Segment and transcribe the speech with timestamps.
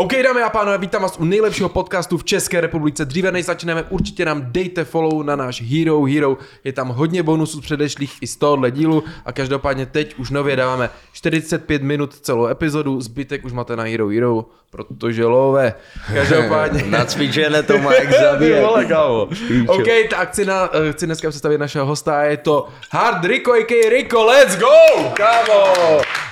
[0.00, 3.04] OK, dámy a pánové, vítám vás u nejlepšího podcastu v České republice.
[3.04, 6.38] Dříve než začneme, určitě nám dejte follow na náš Hero Hero.
[6.64, 10.56] Je tam hodně bonusů z předešlých i z tohohle dílu a každopádně teď už nově
[10.56, 15.74] dáváme 45 minut celou epizodu, zbytek už máte na Hero Hero, protože lové.
[16.14, 16.82] Každopádně...
[16.88, 18.60] Nacvičené to má jak zabije.
[18.60, 19.28] Vole, kámo.
[19.66, 23.90] OK, tak chci, na, eh, chci dneska představit našeho hosta, je to Hard Rico, a.k.a.
[23.90, 24.68] Rico, let's go,
[25.14, 25.64] kámo.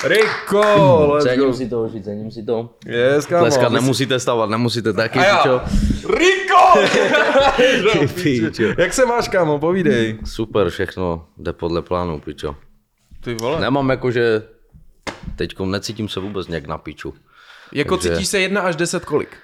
[0.05, 1.53] Rico, let's Cením go.
[1.55, 2.71] si to, že cením si to.
[2.87, 3.43] Yes, kámo.
[3.45, 5.61] Tleskat nemusíte stávat, nemusíte taky, já, pičo.
[6.15, 6.59] Rico!
[7.85, 8.63] No, Pičo.
[8.79, 10.19] Jak se máš, kámo, povídej.
[10.25, 12.55] Super, všechno jde podle plánu, pičo.
[13.25, 13.61] Ty vole.
[13.61, 14.43] Nemám jakože,
[15.37, 17.15] teďko necítím se vůbec nějak na piču.
[17.73, 19.37] Jako Takže- cítíš se jedna až deset kolik?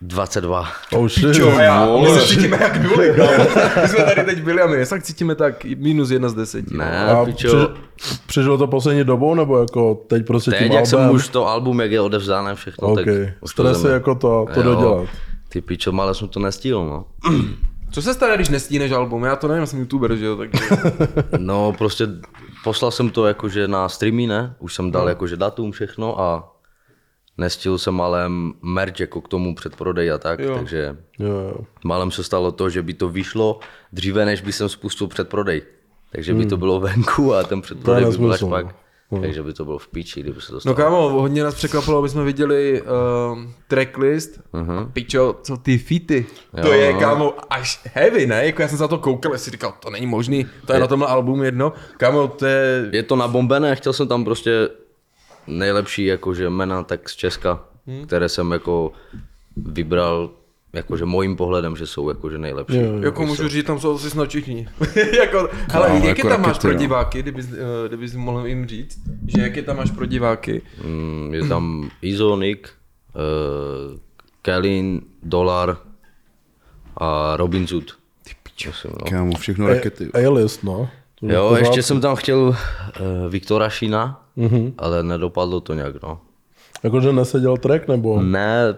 [0.00, 0.68] 22.
[0.92, 1.36] Oh shit.
[1.36, 3.44] Jo, a já, my se cítíme jak nuly, kámo.
[3.82, 6.76] My jsme tady teď byli a my se tak cítíme tak minus jedna z deseti.
[6.76, 7.48] Ne, A pičo.
[7.96, 11.14] při, přišlo to poslední dobou, nebo jako teď prostě Teď, tím jak jsem albem?
[11.16, 12.96] už to album, jak je odevzdáno všechno, OK.
[12.98, 13.06] tak
[13.40, 14.74] už to Stres je jako to, to Jo.
[14.74, 15.08] dodělat.
[15.48, 17.04] Ty pičo, ale jsem to nestihl, no.
[17.90, 19.24] Co se stane, když nestíneš album?
[19.24, 20.64] Já to nevím, jsem youtuber, že jo, takže...
[21.38, 22.06] No prostě
[22.64, 24.54] poslal jsem to jakože na streamy, ne?
[24.58, 24.90] Už jsem No.
[24.90, 26.53] dal jakože datum všechno a
[27.38, 28.24] nestihl jsem ale
[28.62, 30.54] merch jako k tomu předprodej a tak, Jo.
[30.56, 31.56] takže Jo, jo.
[31.84, 33.60] málem se stalo to, že by to vyšlo
[33.92, 35.62] dříve, než by jsem spustil předprodej.
[36.12, 38.12] Takže by to bylo venku a ten předprodej Hmm.
[38.12, 38.76] To je by byl až pak.
[39.10, 39.20] no.
[39.20, 40.76] Takže by to bylo v píči, kdyby se to No stalo.
[40.76, 43.38] kámo, hodně nás překvapilo, aby jsme viděli uh,
[43.68, 44.40] tracklist.
[44.54, 44.90] Uh-huh.
[44.92, 46.26] Pičo, co ty fity?
[46.62, 47.00] To Jo, je, no.
[47.00, 48.46] kámo, až heavy, ne?
[48.46, 50.86] Jako já jsem se na to koukal, si říkal, to není možný, to je na
[50.86, 51.72] tomhle albumu jedno.
[51.96, 52.88] Kámo, to je...
[52.92, 54.68] Je to nabombené, chtěl jsem tam prostě
[55.46, 58.06] nejlepší jakože jména tak z Česka, Hmm.
[58.06, 58.92] které jsem jako
[59.56, 60.30] vybral
[60.72, 62.76] jakože mojím pohledem, že jsou jakože nejlepší.
[62.76, 63.02] Jo, jo.
[63.02, 64.68] Jako můžu říct, tam jsou asi snad všichni.
[65.18, 66.78] jako, hele, Kámo, jaké jako tam máš pro no.
[66.78, 70.62] diváky, kdybys, uh, kdybys mohl jim říct, že jaké tam máš pro diváky?
[70.84, 72.70] Mm, Je tam Izonik,
[73.14, 73.98] uh,
[74.42, 75.76] Kellin, Dolar
[76.96, 77.66] a Robin
[78.42, 78.70] pičo.
[78.84, 79.10] No.
[79.10, 80.10] Kámo, všechno rakety.
[80.14, 80.88] A-list, no.
[81.20, 82.56] To Jo, pořád- ještě jsem tam chtěl uh,
[83.28, 84.23] Viktora Šína,
[84.78, 86.20] ale nedopadlo to nějak, no.
[86.82, 88.22] Jakože neseděl track, nebo?
[88.22, 88.74] Ne,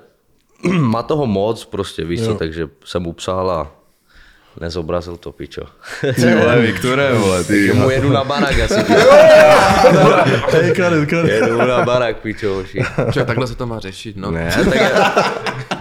[0.78, 3.72] má toho moc prostě, víš co, takže jsem mu psal a
[4.60, 5.62] nezobrazil to, pičo.
[6.14, 7.66] Ty vole, Viktore, vole, ty.
[7.66, 8.74] Že mu jedu na barák asi.
[10.52, 11.30] Hej, Karin, Karin.
[11.30, 12.80] jedu mu na barák, pičo, hoši.
[13.12, 14.30] Čo, takhle se to má řešit, no.
[14.30, 15.12] Ne, tak já,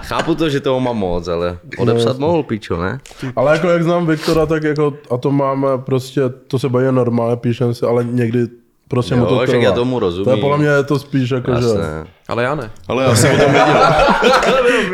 [0.03, 2.99] chápu to, že toho mám moc, ale odepsat mohl, pičo, ne?
[3.35, 7.35] Ale jako jak znám Viktora, tak jako, a to máme prostě, to se baví normálně,
[7.37, 8.47] píšem si, ale někdy
[8.87, 9.63] prostě mu Jo, to však trvá.
[9.63, 10.25] já tomu rozumím.
[10.25, 11.67] To je podle mě je to spíš jako, že...
[11.67, 12.07] Jasné.
[12.27, 12.71] Ale já ne.
[12.87, 13.77] Ale já jsem o tom věděl.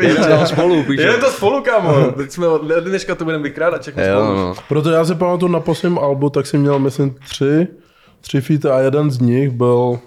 [0.00, 1.02] Jedeme tam spolu, pičo.
[1.02, 2.12] Jdeme to spolu, kámo.
[2.16, 4.36] Teď jsme od dneška to budeme vykrádat všechno Jo, spolu.
[4.36, 4.54] no.
[4.68, 7.66] Protože já si pamatuju na posledním albu, tak jsem měl, myslím, tři,
[8.20, 9.98] tři featy a jeden z nich byl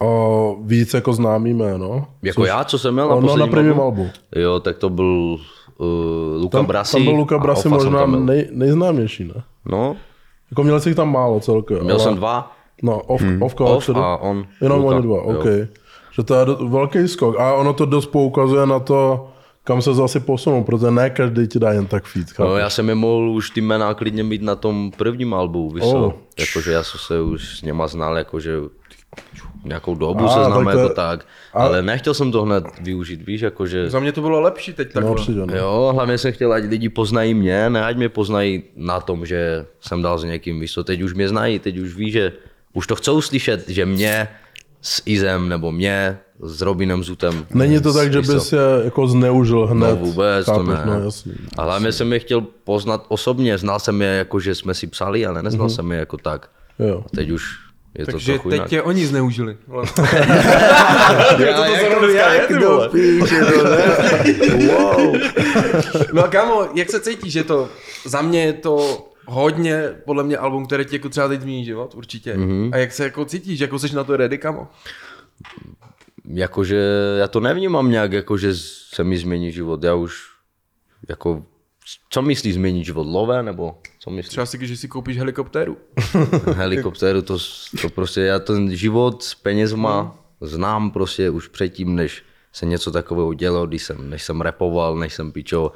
[0.00, 2.06] o, víc jako známý jméno.
[2.22, 3.82] Jako já, co jsem měl na No, na posledním prvním albu?
[4.02, 4.10] albu.
[4.36, 5.36] Jo, tak to byl
[5.78, 5.86] uh,
[6.42, 6.92] Luka Tam, Brasi.
[6.92, 9.42] tam byl Luka Brasi možná nej, nejznámější, ne?
[9.66, 9.96] No,
[10.50, 11.82] Jako měl jsi jich tam málo celkově.
[11.82, 12.52] měl ale, jsem dva,
[12.82, 13.42] No, off, hmm.
[13.42, 14.46] off, Off a on.
[14.60, 14.96] Jenom Luka.
[14.96, 15.22] oni dva, Jo.
[15.22, 15.44] OK.
[16.12, 17.40] Že to je do, velký skok.
[17.40, 19.28] A ono to dost poukazuje na to,
[19.64, 22.26] kam se zase posunou, protože ne každý ti dá jen tak feed.
[22.38, 22.60] No, chápeš?
[22.60, 25.84] já jsem je mohl už ty jména klidně mít na tom prvním albu, víš?
[25.86, 26.12] Oh.
[26.38, 28.58] Jakože já jsem se už s něma znal, jakože
[29.64, 32.64] nějakou dobu A, se známe tak to je- jako tak, ale nechtěl jsem to hned
[32.80, 33.90] využít, víš, jakože...
[33.90, 35.10] Za mě to bylo lepší teď no, takhle.
[35.10, 35.56] určitě, no.
[35.56, 39.66] Jo, hlavně jsem chtěl, ať lidi poznají mě, ne ať mě poznají na tom, že
[39.80, 42.32] jsem dal s někým, víš co, teď už mě znají, teď už ví, že
[42.72, 44.28] už to chcou slyšet, že mě
[44.82, 47.46] s Izem nebo mě s Robinem Zutem.
[47.54, 49.88] Není to tak, že bys je jako zneužil hned.
[49.90, 50.82] No vůbec, to chápeš, ne.
[50.86, 51.32] No, jasný.
[51.58, 55.26] A hlavně jsem je chtěl poznat osobně, znal jsem je jako, že jsme si psali,
[55.26, 55.74] ale neznal Mhm.
[55.74, 56.50] jsem je jako tak.
[56.78, 57.02] Jo.
[57.06, 57.42] A teď už
[57.98, 58.68] je to Takže trochu teď jinak.
[58.70, 59.56] tě oni zneužili.
[61.38, 62.88] Já, to jak, zrovna dneska je, ty do vole?
[62.88, 63.78] píče, to ne?
[64.72, 65.16] Wow.
[66.12, 67.68] No a kámo, jak se cítíš, že to,
[68.04, 71.94] za mě je to hodně, podle mě album, které ti jako třeba teď změní život,
[71.94, 72.34] určitě.
[72.34, 72.70] Mm-hmm.
[72.72, 74.68] A jak se jako cítíš, jako jsi na to ready, kamo?
[76.24, 76.82] Jakože
[77.18, 78.54] já to nevnímám nějak, jako že
[78.94, 79.84] se mi změní život.
[79.84, 80.22] Já už
[81.08, 81.44] jako,
[82.10, 83.06] co myslíš změnit život?
[83.06, 84.28] Lové nebo co myslíš?
[84.28, 85.76] Třeba si, že si koupíš helikoptéru.
[86.54, 87.38] Helikoptéru, to,
[87.80, 92.22] to prostě já ten život s penězma znám prostě už předtím, než
[92.52, 95.72] se něco takového dělo, když jsem, než jsem repoval, než jsem pičo,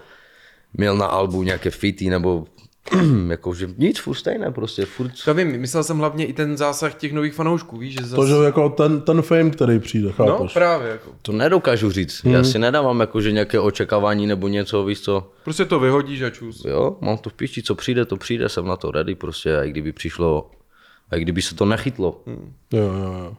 [0.72, 2.46] měl na albu nějaké fity nebo
[3.30, 7.12] jakože nic, furt stejné prostě, furt To vím, myslel jsem hlavně i ten zásah těch
[7.12, 8.16] nových fanoušků, víš, že zase...
[8.16, 10.52] To, že jako ten, ten fame, který přijde, No, chápeš?
[10.52, 11.10] právě, jako.
[11.22, 12.24] To nedokážu říct.
[12.24, 15.32] Já si nedávám jakože nějaké očekávání nebo něco, víš co.
[15.44, 16.64] Prostě to vyhodíš a čus.
[16.64, 19.64] Jo, mám to v píči, co přijde, to přijde, jsem na to ready prostě, a
[19.64, 20.50] i kdyby přišlo,
[21.10, 22.20] a i kdyby se to nechytlo.
[22.72, 23.36] Jo, jo, jo.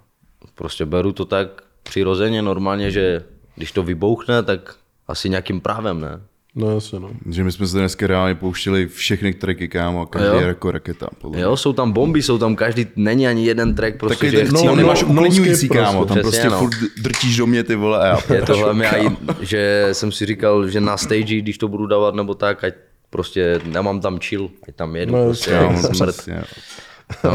[0.56, 1.48] Prostě beru to tak
[1.84, 3.24] přirozeně, normálně, že
[3.56, 4.76] když to vybouchne, tak
[5.08, 6.22] asi nějakým právem, ne?
[6.58, 7.10] No jasně, no.
[7.30, 10.40] Že my jsme se dneska reálně pouštěli všechny tracky, kámo, a každý Jo.
[10.40, 11.08] je jako raketa.
[11.22, 11.42] Podle.
[11.42, 14.54] Jo, jsou tam bomby, jsou tam každý, není ani jeden track, prostě, Taky že ten
[14.54, 16.60] no, no, nemáš no, uklidňující, prostě, kámo, tam přesně, prostě no.
[16.60, 19.10] furt drtíš do mě ty vole a já je to hlavně aj,
[19.42, 22.74] že jsem si říkal, že na stage, když to budu dávat nebo tak, ať
[23.10, 26.14] prostě nemám tam chill, ať tam jedu No, prostě Kámo, smrt.
[26.16, 26.44] přesně.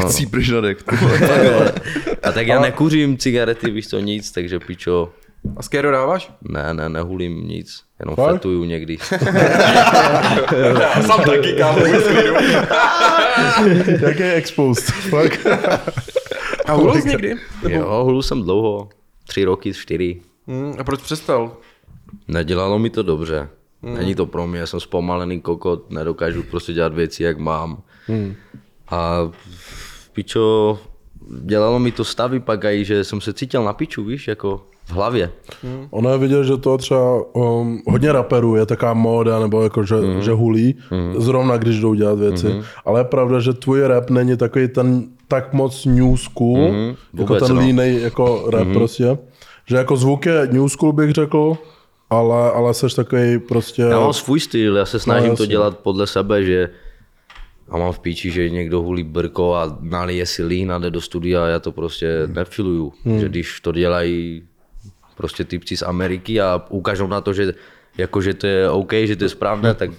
[0.09, 0.79] Cíprš na dech.
[2.23, 5.13] A tak já nekuřím cigarety, víš to nic, takže pičo,
[5.57, 6.33] A skero dáváš?
[6.43, 8.33] ne, ne, nehulím nic, jenom Fakt?
[8.33, 8.99] fetuju někdy.
[10.81, 11.87] Já sám taky, kámo.
[14.01, 14.95] Jaký je exposed?
[14.95, 15.47] Fakt.
[16.67, 17.35] A hulil jsi někdy?
[17.69, 18.89] Jo, hulu jsem dlouho,
[19.27, 20.21] tři roky, čtyři.
[20.47, 21.57] Hmm, a proč přestal?
[22.29, 23.49] Nedělalo mi to dobře.
[23.83, 27.83] Není to pro mě, jsem zpomalený kokot, nedokážu prostě dělat věci, jak mám.
[28.89, 29.31] A
[30.13, 30.79] pičo,
[31.41, 34.93] dělalo mi to stavy pak aj, že jsem se cítil na piču, víš, jako v
[34.93, 35.31] hlavě.
[35.91, 39.95] Ono je vidět, že to třeba um, hodně raperů je taková móda, nebo jako, že,
[39.95, 40.15] Mhm.
[40.15, 40.23] mm.
[40.23, 41.15] že hulí, mm.
[41.21, 42.47] zrovna když jdou dělat věci.
[42.47, 42.63] Mm.
[42.85, 46.89] Ale je pravda, že tvůj rap není takový ten tak moc new school, mm.
[46.89, 47.63] jako Vůbec, ten no.
[47.63, 48.73] línej jako rap mm.
[48.75, 49.19] prostě.
[49.67, 51.57] Že jako zvuk je new school bych řekl,
[52.11, 53.83] ale, ale seš takový prostě...
[53.83, 55.47] Já mám svůj styl, já se snažím to jasně.
[55.47, 56.69] dělat podle sebe, že
[57.71, 61.01] a mám v píči, že někdo hulí brko a nalije si lín a jde do
[61.01, 62.93] studia a já to prostě nefiluju.
[63.19, 64.43] Že když to dělají
[65.17, 67.55] prostě typci z Ameriky a ukážou na to, že
[67.99, 69.91] jako, že to je OK, že to je správné, tak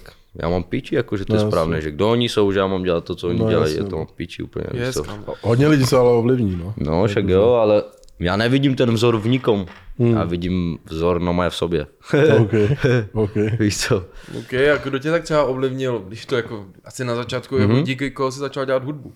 [0.42, 2.82] já mám píči, jako, že to je správné, že kdo oni jsou, že já mám
[2.82, 4.66] dělat to, co oni No, dělají, jasně, je to mám v píči úplně.
[4.72, 4.98] Yes.
[5.42, 6.74] Hodně lidí se ale ovlivní, no.
[6.76, 7.82] No, však jo, ale
[8.18, 9.66] já nevidím ten vzor v nikom.
[9.98, 11.86] Já vidím vzor no v sobě.
[12.40, 12.52] OK,
[13.12, 13.34] OK.
[13.58, 14.04] Víš co?
[14.38, 18.10] OK, a kdo tě tak třeba ovlivnil, když to jako asi na začátku, jako díky
[18.10, 19.12] koho jsi začal dělat hudbu?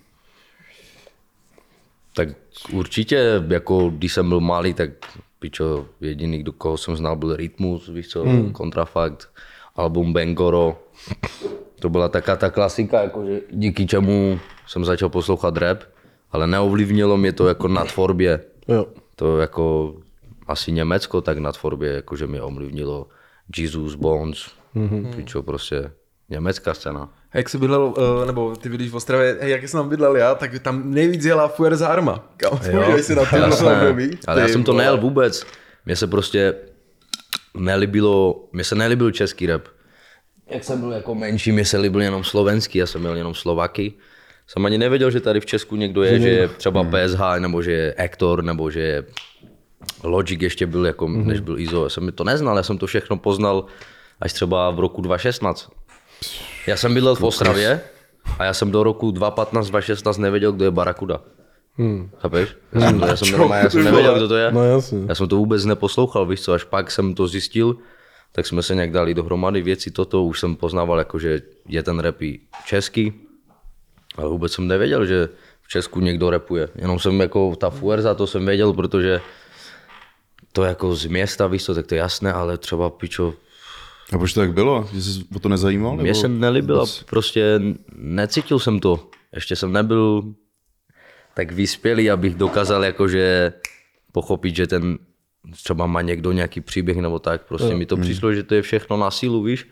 [2.15, 2.29] Tak
[2.73, 4.91] určitě, jako když jsem byl malý, tak
[5.39, 8.53] pičo, jediný, kdo koho jsem znal, byl Rytmus, víš co, hmm.
[8.53, 9.29] Kontrafakt,
[9.77, 10.83] album Bengoro.
[11.81, 15.83] To byla taká ta klasika, jakože díky čemu jsem začal poslouchat rap,
[16.31, 18.41] ale neovlivnilo mě to jako na tvorbě.
[18.69, 18.87] Jo.
[19.17, 19.95] To jako
[20.47, 23.07] asi Německo tak na tvorbě, jakože mě ovlivnilo
[23.57, 25.15] Jesus, Bones, mm-hmm.
[25.17, 25.91] pičo, prostě
[26.29, 27.13] německá scéna.
[27.33, 30.17] A jak jsi bydlel, eh, nebo ty bydlíš v Ostravě, hej, jak jsem tam bydlel
[30.17, 32.29] já, tak tam nejvíc jela Fuerza Arma.
[32.37, 32.59] Kam
[33.03, 34.19] si na to období?
[34.27, 35.47] ale já jsem to nejel vůbec.
[35.87, 36.55] Mně se prostě
[37.55, 39.69] nelíbilo, mně se nelíbil český rap.
[40.51, 43.93] Jak jsem byl jako menší, mně se líbil jenom slovenský, já jsem měl jenom Slovaky.
[44.47, 47.73] Jsem ani nevěděl, že tady v Česku někdo je, že je třeba PSH, nebo že
[47.73, 49.05] je Hector, nebo že je
[50.03, 51.83] Logic ještě byl, jako, než byl Izo.
[51.85, 53.65] Já jsem to neznal, já jsem to všechno poznal
[54.21, 55.71] až třeba v roku 2016.
[56.67, 57.81] Já jsem bydlel v Ostravě
[58.39, 61.21] a já jsem do roku 2015-2016 nevěděl, kdo je Barakuda.
[61.77, 62.11] Hmm.
[62.19, 62.57] Chápeš?
[62.73, 63.29] Já jsem, já jsem,
[63.63, 64.53] já jsem nevěděl, kdo to je.
[64.53, 65.05] No jasně.
[65.09, 67.77] Já jsem to vůbec neposlouchal, víš co, až pak jsem to zjistil,
[68.33, 71.99] tak jsme se nějak dali dohromady věci, toto, už jsem poznával, jako, že je ten
[71.99, 72.17] rap
[72.67, 73.13] český,
[74.17, 75.29] ale vůbec jsem nevěděl, že
[75.63, 76.69] v Česku někdo rapuje.
[76.75, 79.21] Jenom jsem jako ta Fuerza, to jsem věděl, protože
[80.53, 83.35] to jako z města, víš co, tak to je jasné, ale třeba pičo,
[84.13, 84.89] A proč to tak bylo?
[84.95, 85.95] Že jsi o to nezajímal?
[85.97, 87.03] mě nebo se nelíbilo, vůbec?
[87.03, 87.61] prostě
[87.97, 89.09] necítil jsem to.
[89.35, 90.23] Ještě jsem nebyl
[91.35, 93.53] tak vyspělý, abych dokázal jakože
[94.13, 94.99] pochopit, že ten
[95.63, 97.47] třeba má někdo nějaký příběh nebo tak.
[97.49, 99.67] Prostě mi to přišlo, že to je všechno na sílu, víš.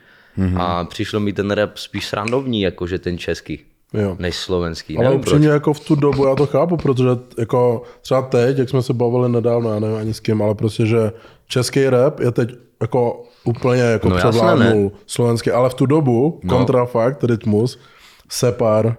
[0.57, 3.59] A přišlo mi ten rap spíš srandovní, jakože ten český,
[3.95, 4.17] Jo.
[4.19, 4.99] než slovenský.
[4.99, 8.83] Ale upřímně jako v tu dobu já to chápu, protože jako třeba teď, jak jsme
[8.83, 11.13] se bavili nedávno, já nevím ani s kým, ale prostě, že
[11.49, 16.57] český rap je teď jako úplně jako No převládnul slovenský, ale v tu dobu no.
[16.57, 17.79] kontrafakt, rytmus,
[18.29, 18.97] separ,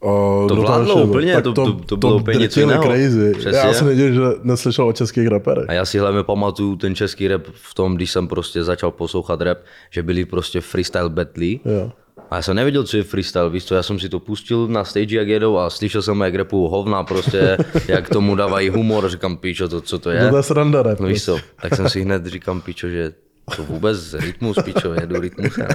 [0.00, 2.82] o, To vládlo byl, úplně, tak to- to- to bylo úplně něco jiného.
[2.84, 3.32] crazy.
[3.38, 3.58] Přesně.
[3.58, 5.64] Já jsem neděl, že neslyšel o českých raperech.
[5.68, 9.40] A já si hlavně pamatuju ten český rap v tom, když jsem prostě začal poslouchat
[9.40, 9.58] rap,
[9.90, 11.46] že byly prostě freestyle battle.
[11.46, 11.92] Jo.
[12.30, 14.84] A já jsem nevěděl, co je freestyle, víš co, já jsem si to pustil na
[14.84, 17.58] stage, jak jedou a slyšel jsem, jak repují hovna, prostě,
[17.88, 20.28] jak tomu dávají humor, říkám, pičo, to, co to je?
[20.30, 21.00] To je sranda rap.
[21.00, 23.12] No víš co, tak jsem si hned říkám, pičo, že
[23.56, 25.56] to vůbec rytmus, pičo, jedu rytmus.
[25.56, 25.68] Ne?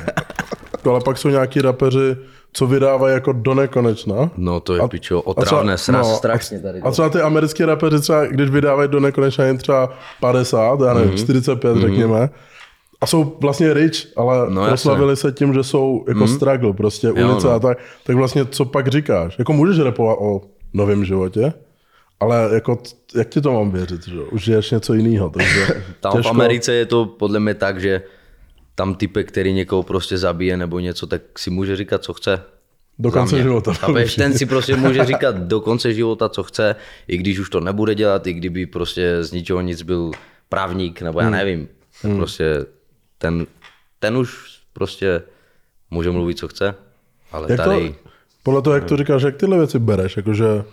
[0.90, 2.18] Ale pak jsou nějaký rapeři,
[2.54, 4.30] co vydávají jako do nekonečna.
[4.38, 6.82] No to je, pičo, A třeba- otravné, sraz, no, strašně tady.
[6.82, 11.10] A třeba ty americký rapeři třeba, když vydávají do nekonečna jen třeba 50, já nevím,
[11.10, 11.18] Mhm.
[11.18, 11.24] mm-hmm.
[11.24, 11.82] 45 mm-hmm.
[11.82, 12.30] řekněme,
[13.02, 14.70] a jsou vlastně rich, ale No, jasně.
[14.70, 16.36] proslavili se tím, že jsou jako mm-hmm.
[16.36, 17.54] struggle, prostě Jo, ulice no.
[17.54, 19.40] a tak, tak vlastně co pak říkáš?
[19.40, 20.42] Jako můžeš rapovat o
[20.74, 21.54] novém životě,
[22.20, 22.82] ale jako,
[23.16, 25.68] jak ti to mám věřit, že už žiješ něco jiného, takže
[26.00, 28.02] Tam v Americe je to podle mě tak, že
[28.76, 32.42] tam typek, který někoho prostě zabije nebo něco, tak si může říkat, co chce.
[33.00, 33.74] do konce života.
[33.74, 36.76] Chápeš, ten si prostě může říkat do konce života, co chce,
[37.08, 40.12] i když už to nebude dělat, i kdyby prostě z ničeho nic byl
[40.50, 41.36] právník, nebo já Hmm.
[41.38, 41.68] nevím,
[42.02, 42.66] Tak prostě
[43.22, 43.48] ten,
[44.00, 45.22] ten už prostě
[45.92, 46.76] může mluvit, co chce,
[47.32, 47.96] ale Jak to, tady...
[48.44, 50.64] podle toho, jak to říkáš, jak tyhle věci bereš, jakože...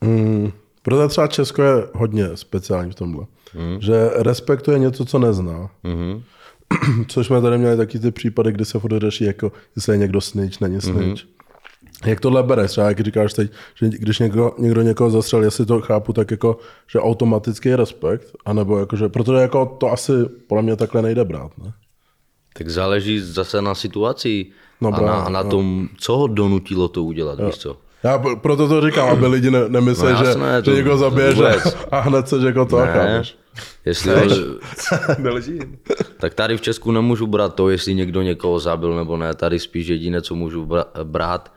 [0.00, 3.26] Mm, protože třeba Česko je hodně speciální v tomhle.
[3.54, 3.80] Mm.
[3.80, 5.70] Že respektuje něco, co nezná.
[5.82, 6.22] Mhm.
[7.08, 10.20] Což jsme tady měli taky ty případy, kdy se furt řeší, jako jestli je někdo
[10.20, 11.22] snitch, není snitch.
[12.04, 12.70] Jak tohle bereš?
[12.70, 16.58] Třeba jak říkáš teď, že když někdo, někdo někoho zastřelí, jestli to chápu, tak jako,
[16.92, 20.12] že automatický je respekt, anebo jakože, protože jako to asi
[20.46, 21.72] podle mě takhle nejde brát, ne?
[22.58, 24.46] Tak záleží zase na situaci
[24.80, 25.50] No a, na, a na no.
[25.50, 27.76] tom, co ho donutilo to udělat, víš co?
[28.02, 31.44] Já proto to říkám, aby lidi ne, nemysleli, No že, to že někoho zabije že,
[31.90, 33.36] a hned se jako to Ne, chápeš.
[33.84, 34.12] jestli,
[35.18, 35.58] Nelží.
[36.20, 39.34] tak tady v Česku nemůžu brát to, jestli někdo někoho zabil nebo ne.
[39.34, 40.68] Tady spíš jediné, co můžu
[41.02, 41.52] brát,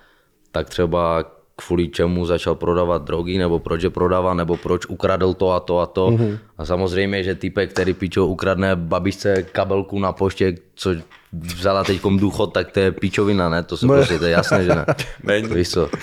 [0.55, 1.23] tak třeba
[1.55, 5.79] kvůli čemu začal prodávat drogy, nebo proč je prodává, nebo proč ukradl to a to
[5.79, 6.07] a to.
[6.11, 6.37] Mm-hmm.
[6.57, 10.89] A samozřejmě, že typek, který pičo ukradne babičce kabelku na poště, co
[11.31, 13.63] vzala teď důchod, tak to je pičovina, ne?
[13.63, 13.93] To se No.
[13.93, 14.85] prostě, to je jasné, že ne.
[15.23, 15.47] Není.
[15.47, 15.89] Víš co?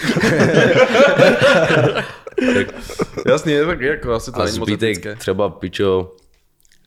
[3.26, 6.14] Jasně, tak jako asi to A není zbytek třeba pičo,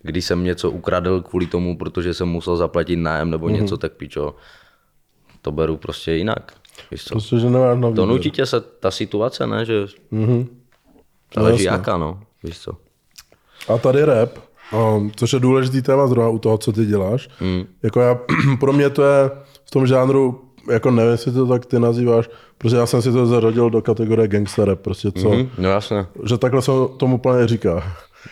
[0.02, 3.56] když jsem něco ukradl kvůli tomu, protože jsem musel zaplatit nájem nebo Mhm.
[3.56, 4.36] něco, tak pičo,
[5.42, 6.54] to beru prostě jinak.
[6.92, 7.10] Víš co?
[7.10, 8.08] Prostě, že nemáš na To výběr.
[8.08, 9.66] nutí tě se ta situace, ne?
[9.66, 10.48] Že Mhm.
[11.36, 11.78] záleží jasné.
[11.78, 12.20] jaká, no.
[12.44, 12.72] Víš co?
[13.74, 14.30] A tady rap,
[14.98, 17.30] um, což je důležitý téma zrovna u toho, co ty děláš.
[17.42, 17.64] Mm.
[17.84, 18.20] Jako já,
[18.60, 19.32] pro mě to je
[19.66, 20.42] v tom žánru,
[20.72, 24.28] jako nevím, jestli to tak ty nazýváš, protože já jsem si to zařadil do kategorie
[24.28, 25.36] gangster rap, prostě co, mm.
[25.42, 25.50] Hm?
[25.58, 26.06] No jasně.
[26.24, 27.84] že takhle se tomu úplně říká.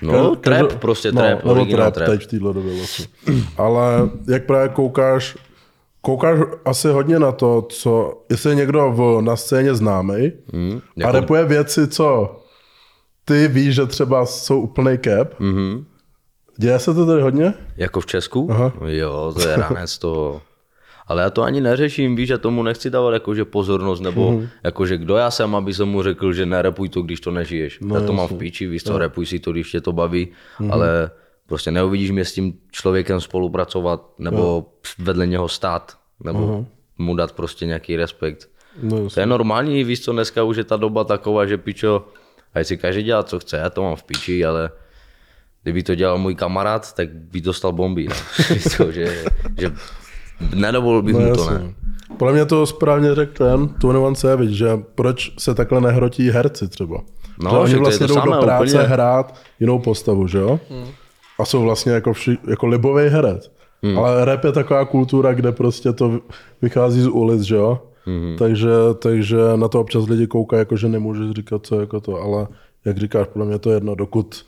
[0.01, 2.09] No, trap, prostě trap, nebo originál trap, trap.
[2.09, 3.05] teď v téhle době vlastně.
[3.57, 5.37] Ale jak právě koukáš,
[6.03, 10.81] koukáš asi hodně na to, co, jestli je někdo v, na scéně známý Mm, a
[10.97, 12.35] jako, repuje věci, co
[13.25, 15.39] ty víš, že třeba jsou úplný cap.
[15.39, 15.85] mm,
[16.57, 17.53] Děje se to tady hodně?
[17.77, 18.47] jako v Česku?
[18.51, 18.73] Aha.
[18.85, 20.41] Jo, to je ranec toho.
[21.07, 24.39] Ale já to ani neřeším, víš, já tomu nechci dávat jakože pozornost, nebo Mhm.
[24.39, 24.49] mm-hmm.
[24.63, 27.79] jakože kdo já jsem, aby jsem mu řekl, že nerepuj to, když to nežiješ.
[27.81, 30.27] No, já to mám v píči, víš co, repuj si to, když tě to baví,
[30.59, 30.69] Mhm.
[30.69, 30.73] mm-hmm.
[30.73, 31.11] ale
[31.47, 34.65] prostě neuvidíš mě s tím člověkem spolupracovat, nebo
[34.99, 36.65] vedle něho stát, nebo mm-hmm.
[36.97, 38.49] mu dát prostě nějaký respekt.
[38.81, 42.07] No, To je normální, víš co, dneska už je ta doba taková, že pičo,
[42.53, 44.71] ať si každý dělá, co chce, já to mám v piči, ale
[45.63, 48.07] kdyby to dělal můj kamarád, tak by dostal bomby.
[48.49, 49.25] Víš co, že,
[49.59, 49.71] že
[50.55, 51.57] nedovolil bych no, mu to, jasně.
[51.59, 51.73] ne.
[52.17, 56.67] Podle mě to správně řekl ten Tony Van Savage, že proč se takhle nehrotí herci
[56.67, 57.03] třeba.
[57.39, 58.87] No, že to je vlastně to jdou samé do práce úplně.
[58.87, 60.59] hrát jinou postavu, že jo?
[60.69, 60.87] Hmm.
[61.43, 63.51] A jsou vlastně jako, vši, jako libový herec.
[63.83, 63.99] Hmm.
[63.99, 66.19] Ale rap je taková kultura, kde prostě to
[66.61, 67.81] vychází z ulic, že jo?
[68.05, 68.35] Hmm.
[68.37, 68.69] Takže,
[68.99, 72.47] takže na to občas lidi koukají, jako že nemůžeš říkat, co jako to, ale
[72.85, 74.45] jak říkáš, podle mě to je jedno, dokud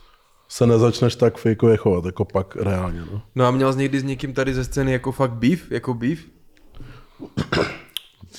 [0.50, 3.00] se nezačneš tak fejkově chovat, jako pak reálně.
[3.12, 3.22] No.
[3.36, 6.20] No a měl jsi někdy s někým tady ze scény jako fakt beef, jako beef?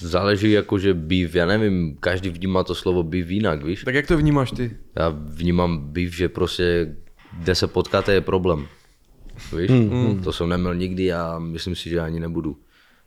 [0.01, 3.85] Záleží jakože beef, já nevím, každý vnímá to slovo beef jinak, víš?
[3.85, 4.77] Tak jak to vnímáš ty?
[4.97, 6.97] Já vnímám beef, že prostě
[7.39, 8.69] kde se potkáte je problém.
[9.59, 9.71] Víš?
[9.71, 10.23] Mm.
[10.25, 12.57] To jsem neměl nikdy a myslím si, že ani nebudu.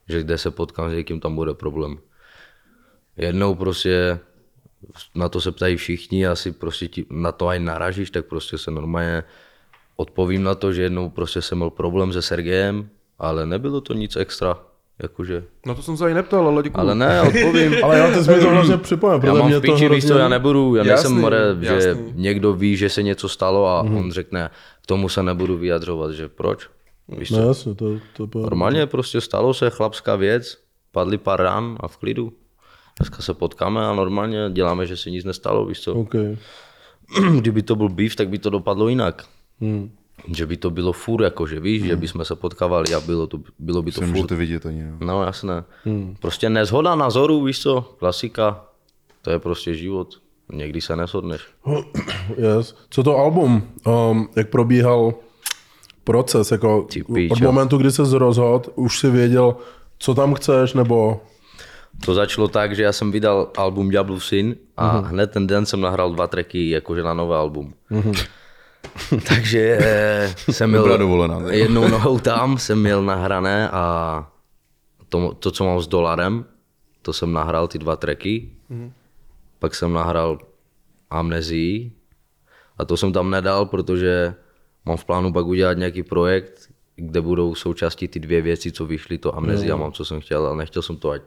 [0.09, 1.98] Že kde se potkám s někým, tam bude problém.
[3.17, 4.19] Jednou prostě
[5.15, 8.71] na to se ptají všichni, asi prostě ti, na to aj naražíš, tak prostě se
[8.71, 9.24] normálně
[9.95, 14.15] odpovím na to, že jednou prostě jsem měl problém se Sergejem, ale nebylo to nic
[14.15, 14.57] extra,
[15.01, 15.44] jakože.
[15.65, 16.82] No to jsem se ani neptal, ale děkuju.
[16.82, 17.75] Ale ne, odpovím.
[17.84, 20.22] Ale já to vlastně připomněl, Já protože mám mě v to píči, víš co, hrozně...
[20.22, 22.12] já nebudu, já nejsem Jasný, more, že jasný.
[22.15, 24.50] někdo ví, že se něco stalo a on řekne,
[24.84, 26.68] k tomu se nebudu vyjadřovat, že proč?
[27.08, 27.48] Víš No co?
[27.48, 27.86] jasně, to,
[28.18, 30.58] to, to Normálně prostě stalo se chlapská věc,
[30.91, 32.34] padly pár ran a v klidu.
[33.00, 35.94] Dneska se potkáme a normálně děláme, že se nic nestalo, víš co?
[35.94, 36.13] OK.
[37.39, 39.25] Kdyby to byl beef, tak by to dopadlo jinak.
[39.62, 39.91] Hmm.
[40.27, 43.81] Že by to bylo furt, jakože víš, že bychom se potkávali a bylo, to, bylo
[43.81, 44.13] by to To furt.
[44.13, 44.83] nemůžete vidět ani.
[44.83, 44.97] No.
[45.05, 45.63] No jasné.
[46.19, 48.65] Prostě nezhoda názoru, víš co, klasika,
[49.21, 50.19] to je prostě život.
[50.53, 51.41] Někdy se neshodneš.
[52.38, 52.75] Yes.
[52.89, 53.63] Co to album?
[54.11, 55.13] Um, jak probíhal
[56.03, 56.51] proces?
[56.51, 56.88] Jako
[57.31, 59.55] od momentu, kdy se rozhodl, už si věděl,
[59.99, 61.21] co tam chceš, nebo...
[62.05, 65.81] To začalo tak, že já jsem vydal album Diablu Syn a hned ten den jsem
[65.81, 67.73] nahrál dva tracky jakože na nové album.
[69.27, 71.55] Takže eh, jsem měl dovolená, ne?
[71.55, 74.27] jednou nohou tam, jsem měl nahrané a
[75.10, 76.46] to, to, co mám s dolarem,
[77.01, 78.50] to jsem nahrál ty dva tracky.
[79.60, 80.38] Pak jsem nahrál
[81.10, 81.91] Amnezii
[82.77, 84.36] a to jsem tam nedal, protože
[84.86, 89.17] mám v plánu pak udělat nějaký projekt, kde budou součástí ty dvě věci, co vyšly,
[89.17, 91.22] to Amnezia mám, co jsem chtěl, ale nechtěl jsem to, ať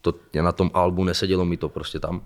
[0.00, 2.22] to na tom albu nesedělo mi to prostě tam.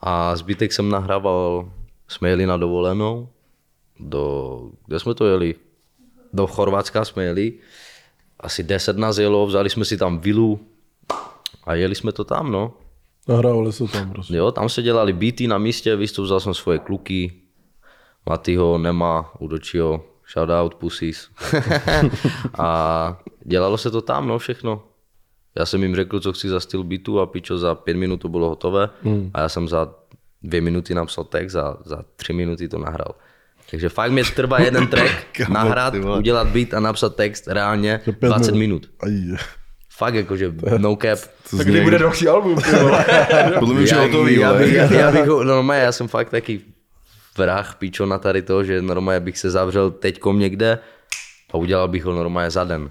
[0.00, 1.72] A zbytek jsem nahrával,
[2.08, 3.28] jsme jeli na dovolenou,
[4.00, 5.54] do, kde jsme to jeli?
[6.34, 7.52] do Chorvatska jsme jeli,
[8.40, 10.60] asi 10 nás jelo, vzali jsme si tam vilu
[11.64, 12.72] a jeli jsme to tam, no.
[13.28, 14.36] Nahrávali se tam prostě.
[14.36, 17.32] Jo, tam se dělali beaty na místě, víš vzal jsem svoje kluky,
[18.26, 21.28] Matyho, Nema, Udočio, shoutout, pussies.
[22.58, 24.82] a dělalo se to tam, no, všechno.
[25.58, 28.28] Já jsem jim řekl, co chci za styl beatu a pičo za pět minut to
[28.28, 29.30] bylo hotové Hmm.
[29.34, 29.94] a já jsem za
[30.42, 33.14] dvě minuty napsal text a za tři minuty to nahrál.
[33.70, 38.12] Takže fakt mě trvá jeden track, Kámo, nahrát, udělat beat a napsat text reálně Za
[38.12, 38.90] pět 20 minut.
[39.00, 39.12] Aj.
[39.96, 41.18] Fakt jakože no cap.
[41.50, 42.58] To Tak kdy bude další album?
[43.58, 46.30] Podle mě už je hotový, já, bych, já, já bych, ho- normálně, já jsem fakt
[46.30, 46.60] taky
[47.38, 50.78] vrah pičo na tady to, že normálně bych se zavřel teďkom někde
[51.50, 52.90] a udělal bych ho normálně za den.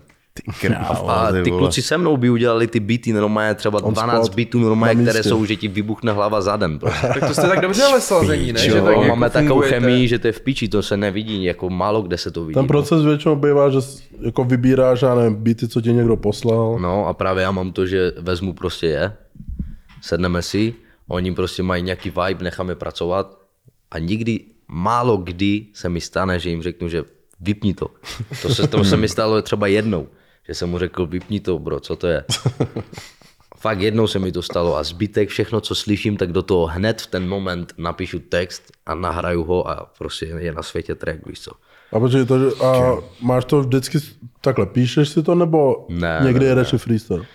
[0.62, 4.36] Krávo, A ty kluci se mnou by udělali ty beaty normálně třeba On 12 spot
[4.36, 5.30] beatů normálně, které místě.
[5.30, 6.80] jsou, že ti vybuchne hlava za den.
[6.80, 7.08] Prostě.
[7.14, 8.60] Tak to jste tak dobře ale slazení, ne?
[8.60, 11.70] Že tak jako máme takovou chemii, že to je v piči, to se nevidí, jako
[11.70, 12.54] málo kde se to vidí.
[12.54, 13.78] Ten proces většinou bývá, že
[14.22, 16.80] jako vybíráš, já nevím, beaty, co ti někdo poslal.
[16.80, 19.14] No a právě já mám to, že vezmu prostě je,
[20.02, 20.74] sedneme si,
[21.08, 23.38] oni prostě mají nějaký vibe, necháme pracovat
[23.92, 27.04] a nikdy, málo kdy se mi stane, že jim řeknu, že
[27.40, 27.88] vypni to.
[28.42, 30.08] To se, to se mi stalo třeba jednou,
[30.48, 32.26] že jsem mu řekl, vypni to, bro, co to je?
[33.58, 37.02] Fakt jednou se mi to stalo a zbytek, všechno, co slyším, tak do toho hned
[37.02, 41.42] v ten moment napíšu text a nahraju ho a prostě je na světě track, víš
[41.42, 41.52] co.
[41.92, 43.98] A počkej, to, a máš to vždycky
[44.42, 47.26] takhle, píšeš si to, nebo Ne, někdy ne, jedeš i freestyle?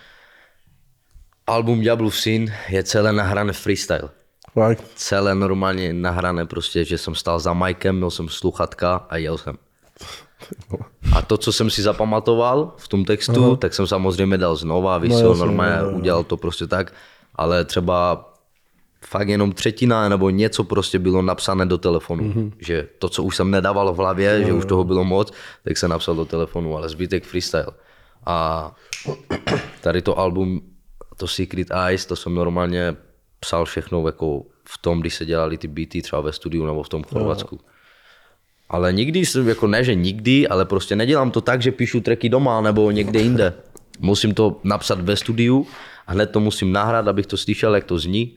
[1.46, 4.08] Album Diablu Syn je celé nahrané freestyle.
[4.52, 4.84] Fakt.
[4.94, 9.56] celé normálně nahrané prostě, že jsem stál za Mikem, měl jsem sluchatka a jel jsem.
[11.18, 13.56] A to, co jsem si zapamatoval v tom textu, Aha.
[13.56, 15.96] tak jsem samozřejmě dal znova, vysil no, normálně, jo, jo.
[15.98, 16.94] udělal to prostě tak,
[17.34, 18.28] ale třeba
[19.04, 22.24] fakt jenom třetina nebo něco prostě bylo napsané do telefonu.
[22.24, 22.52] Mm-hmm.
[22.58, 25.32] Že to, co už jsem nedával v hlavě, že už toho bylo moc,
[25.64, 27.74] tak jsem napsal do telefonu, ale zbytek freestyle.
[28.26, 28.70] A
[29.80, 30.60] tady to album,
[31.16, 32.96] to Secret Eyes, to jsem normálně
[33.40, 36.88] psal všechno jako v tom, když se dělali ty beaty třeba ve studiu nebo v
[36.88, 37.60] tom Chorvatsku.
[38.68, 42.28] Ale nikdy jsem, jako ne, že nikdy, ale prostě nedělám to tak, že píšu tracky
[42.28, 43.54] doma nebo někde jinde.
[44.00, 45.66] Musím to napsat ve studiu
[46.06, 48.36] a hned to musím nahrát, abych to slyšel, jak to zní.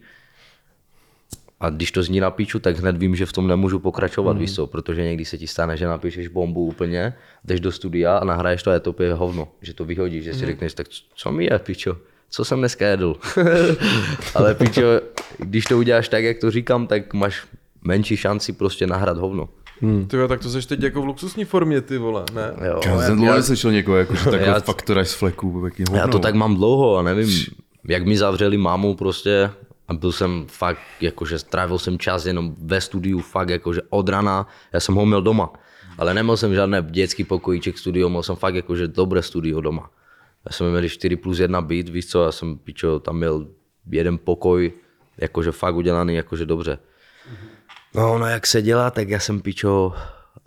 [1.60, 4.39] A když to zní na píču, tak hned vím, že v tom nemůžu pokračovat, mm.
[4.39, 7.13] víš co, protože někdy se ti stane, že napíšeš bombu úplně,
[7.44, 10.34] jdeš do studia a nahraješ to a je to úplně hovno, že to vyhodíš, že
[10.34, 11.98] si řekneš, tak co mi je, pičo,
[12.30, 13.15] co jsem dneska jedl.
[14.36, 14.82] Ale pičo,
[15.38, 17.48] když to uděláš tak, jak to říkám, tak máš
[17.82, 19.50] menší šanci prostě nahrát hovno.
[20.08, 22.54] Ty jo, tak to seš teď jako v luxusní formě, ty vole, ne?
[22.67, 25.84] Jo, Já jsem dlouho neslyšel někoho, jako, že takhle Já- faktora z fleku, taky.
[25.94, 27.46] Já to tak mám dlouho a nevím,
[27.88, 29.50] jak mi zavřeli mámu prostě
[29.88, 34.48] a byl jsem fakt, jakože strávil jsem čas jenom ve studiu, fakt jakože od rana,
[34.74, 35.54] já jsem ho měl doma,
[35.98, 39.89] ale neměl jsem žádné dětský pokojíček studio, měl jsem fakt jakože dobré studio doma.
[40.46, 43.48] Já jsem měl 4 plus 1 byt, víš co, já jsem pičo, tam měl
[43.91, 44.72] jeden pokoj,
[45.17, 46.78] jakože fakt udělaný, jakože dobře.
[47.95, 49.93] No, no jak se dělá, tak já jsem pičo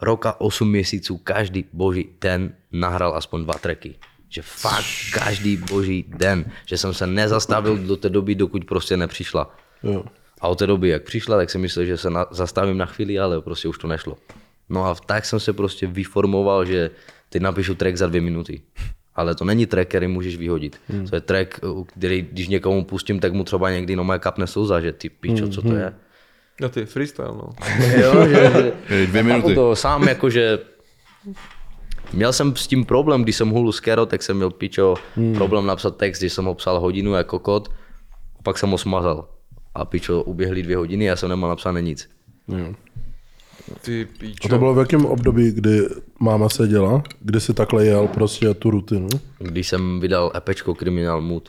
[0.00, 3.94] roka 8 měsíců každý boží den nahrál aspoň dva tracky.
[4.28, 6.44] Že fakt každý boží den.
[6.66, 9.57] Že jsem se nezastavil do té doby, dokud prostě nepřišla.
[9.83, 10.04] Jo.
[10.40, 13.18] A od té doby, jak přišla, tak jsem myslel, že se na, zastavím na chvíli,
[13.18, 14.16] ale prostě už to nešlo.
[14.68, 16.90] No a tak jsem se prostě vyformoval, že
[17.28, 18.61] teď napíšu track za dvě minuty.
[19.14, 20.80] Ale to není track, který můžeš vyhodit.
[20.88, 21.07] Hmm.
[21.07, 21.61] To je track,
[21.98, 25.62] který když někomu pustím, tak mu třeba někdy no kapne slza, že ty pičo, co
[25.62, 25.94] to je.
[26.61, 27.49] No ty, freestyle, no.
[28.03, 29.55] jo, že, že dvě minuty.
[29.55, 30.59] to sám jakože
[32.12, 35.35] Měl jsem s tím problém, když jsem hulu s Kero, tak jsem měl pičo hmm.
[35.35, 37.69] problém napsat text, když jsem ho psal hodinu jako kot,
[38.43, 39.29] pak jsem ho smazal.
[39.75, 42.11] A pičo, uběhly dvě hodiny, já jsem nemohl napsané nic.
[43.81, 44.49] Ty A píčo.
[44.49, 45.81] to bylo v jakém období, kdy
[46.21, 49.09] máma seděla, kdy si takhle jel prostě tu rutinu?
[49.38, 51.49] Když jsem vydal epečko Criminal Mood,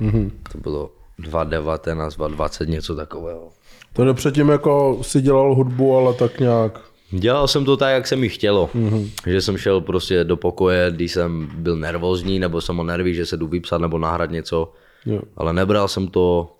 [0.00, 0.30] mm-hmm.
[0.52, 3.48] to bylo 2019, 2020, něco takového.
[3.92, 6.80] Takže předtím jako si dělal hudbu, ale tak nějak...
[7.10, 8.70] Dělal jsem to tak, jak se mi chtělo.
[8.74, 9.10] Mm-hmm.
[9.26, 13.26] Že jsem šel prostě do pokoje, když jsem byl nervózní, nebo jsem o nervy, že
[13.26, 14.72] se jdu vypsat nebo nahrát něco.
[15.06, 15.22] Jo.
[15.36, 16.56] Ale nebral jsem to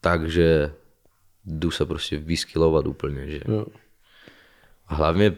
[0.00, 0.72] tak, že
[1.44, 3.26] jdu se prostě vyskylovat úplně.
[3.26, 3.40] Že...
[3.48, 3.66] Jo.
[4.88, 5.32] A hlavně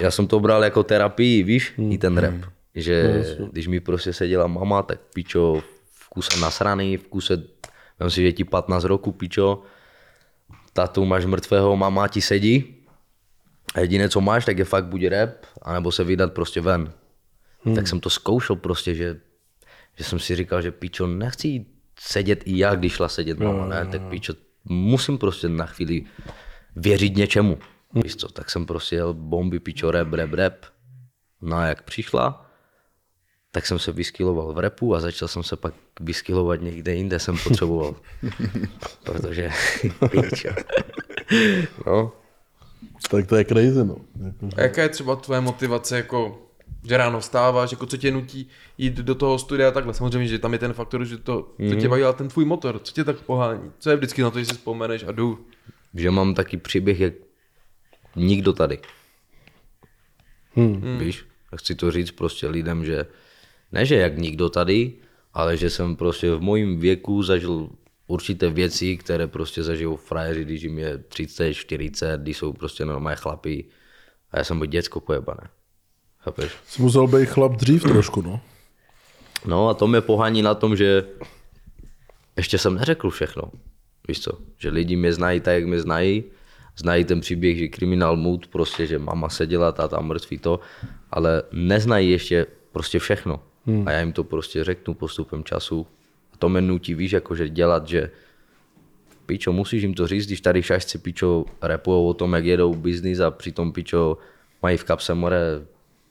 [0.00, 1.92] já jsem to bral jako terapii, víš, mm.
[1.92, 2.34] i ten rap.
[2.74, 7.42] Že když mi prostě seděla mama, tak pičo v kuse nasraný, v kuse,
[8.00, 9.62] vem si, že ti 15 roku, pičo,
[10.78, 12.86] tatu máš mrtvého, mama ti sedí
[13.74, 16.92] a jediné, co máš, tak je fakt buď rap, anebo se vydat prostě ven.
[17.66, 17.74] Hmm.
[17.74, 19.18] Tak jsem to zkoušel prostě, že,
[19.98, 21.66] že jsem si říkal, že pičo, nechci
[21.98, 26.04] sedět i já, když šla sedět mama, ne, tak pičo, musím prostě na chvíli
[26.76, 27.58] věřit něčemu.
[27.94, 30.54] Víš co, tak jsem prostě jel bomby, pičo, rap, rap, rap.
[31.42, 32.47] No a jak přišla,
[33.52, 37.38] tak jsem se vyskyloval v repu a začal jsem se pak vyskylovat někde jinde jsem
[37.44, 37.96] potřeboval.
[39.04, 39.50] Protože,
[41.86, 42.12] no,
[43.10, 43.96] Tak to je crazy, no.
[44.24, 46.42] Jako, A jaká je třeba tvoje motivace, jako,
[46.88, 49.94] že ráno vstáváš, jako co tě nutí jít do toho studia takhle?
[49.94, 51.80] Samozřejmě, že tam je ten faktor, že to, to Mhm.
[51.80, 53.72] tě baví, ale ten tvůj motor, co tě tak pohání?
[53.78, 55.46] Co je vždycky na to, že si vzpomeneš a jdu?
[55.94, 57.14] že mám taky příběh, jak
[58.16, 58.78] nikdo tady.
[60.54, 60.98] Hmm.
[60.98, 63.06] Víš, a chci to říct prostě lidem, že
[63.72, 64.92] ne, že jak nikdo tady,
[65.34, 67.68] ale že jsem prostě v mojím věku zažil
[68.06, 73.16] určité věci, které prostě zažijou frajeři, když jim je 30, 40, když jsou prostě normální
[73.16, 73.64] chlapy.
[74.30, 75.48] A já jsem byl děcko pojebané.
[76.18, 76.52] Chápeš?
[76.66, 78.40] jsi musel být chlap dřív trošku, no.
[79.46, 81.04] No a to mě pohání na tom, že
[82.36, 83.42] ještě jsem neřekl všechno.
[84.08, 84.38] Víš co?
[84.58, 86.24] Že lidi mě znají tak, jak mě znají.
[86.76, 90.60] Znají ten příběh, že kriminál mood, prostě, že mama seděla, táta mrtvý to,
[91.10, 93.42] ale neznají ještě prostě všechno.
[93.68, 93.88] Hmm.
[93.88, 95.86] A já jim to prostě řeknu postupem času.
[96.34, 98.10] A to mě nutí, víš, jakože dělat, že
[99.26, 103.20] pičo, musíš jim to říct, když tady šašci pičo repujou o tom, jak jedou biznis
[103.20, 104.18] a přitom pičo
[104.62, 105.40] mají v kapse more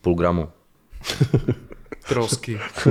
[0.01, 0.49] půl gramu.
[2.07, 2.59] Trosky.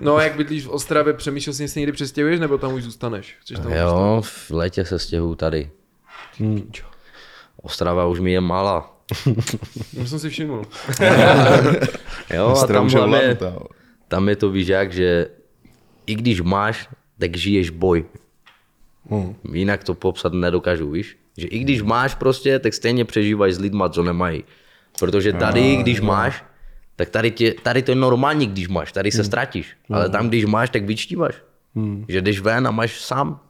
[0.00, 2.82] no a jak bydlíš v Ostravě, přemýšlel jsi, jestli se někdy přestěhuješ, nebo tam už
[2.82, 3.36] zůstaneš?
[3.40, 5.70] Chceš tam Jo, v létě se stěhuju tady.
[7.62, 8.95] Ostrava už mi je malá.
[9.98, 10.62] To jsem si všiml.
[12.34, 13.38] Jo, a tam už je hlavně,
[14.08, 15.26] tam je to víš jak, že
[16.06, 16.88] i když máš,
[17.18, 18.04] tak žiješ boj.
[19.52, 21.16] Jinak to popsat nedokážu, víš?
[21.38, 24.44] Že i když máš prostě, tak stejně přežíváš s lidma, co nemají.
[24.98, 26.44] Protože tady, když máš,
[26.96, 29.76] tak tady, tě, tady to je normální, když máš, tady se ztratíš.
[29.90, 31.34] Ale tam, když máš, tak vyčtíváš.
[32.08, 33.40] Že jdeš ven a máš sám,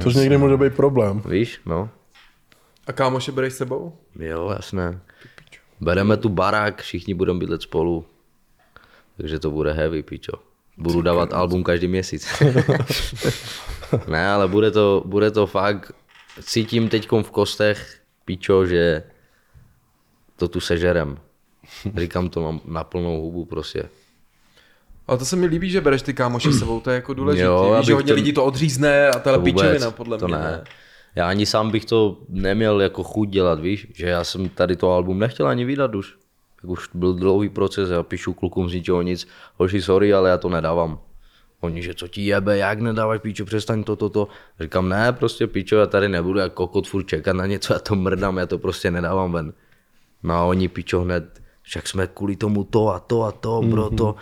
[0.00, 1.22] Což někdy může být problém.
[1.28, 1.90] víš, no.
[2.86, 3.96] A kámoše bereš s sebou?
[4.18, 5.00] Jo, jasné.
[5.80, 8.06] Bereme tu barák, všichni budeme bydlet spolu.
[9.16, 10.32] Takže to bude heavy, pičo.
[10.78, 12.42] Budu dávat album každý měsíc.
[14.08, 15.92] ne, ale bude to, bude to fakt,
[16.42, 19.02] cítím teď v kostech, pičo, že
[20.36, 21.18] to tu sežerem.
[21.96, 23.82] Říkám to mám na plnou hubu prostě.
[25.06, 27.44] Ale to se mi líbí, že bereš ty kámoše s sebou, to je jako důležité.
[27.44, 30.36] Jo, Víš, že hodně ten- lidí to odřízne a vůbec, pičovina, podle to mě.
[30.36, 30.64] ne.
[31.14, 34.90] Já ani sám bych to neměl jako chuť dělat, víš, že já jsem tady to
[34.90, 36.14] album nechtěl ani vydat už.
[36.62, 40.38] Jak už byl dlouhý proces, já píšu klukům z ničeho nic, hoši sorry, ale já
[40.38, 40.98] to nedávám.
[41.60, 44.28] Oni, že co ti jebe, jak nedáváš píčo, přestaň to, to, to.
[44.60, 47.94] Říkám, ne, prostě píčo, já tady nebudu jako kokot furt čekat na něco, já to
[47.94, 49.52] mrdám, já to prostě nedávám ven.
[50.22, 53.90] No a oni píčo hned, však jsme kvůli tomu to a to a to, bro,
[53.90, 54.14] to.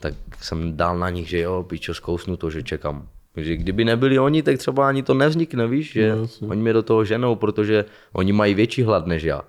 [0.00, 3.08] Tak jsem dal na nich, že jo, píčo, zkousnu to, že čekám.
[3.36, 6.14] Že kdyby nebyli oni, tak třeba ani to nevznikne, víš, že
[6.48, 9.42] oni mě do toho ženou, protože oni mají větší hlad než já.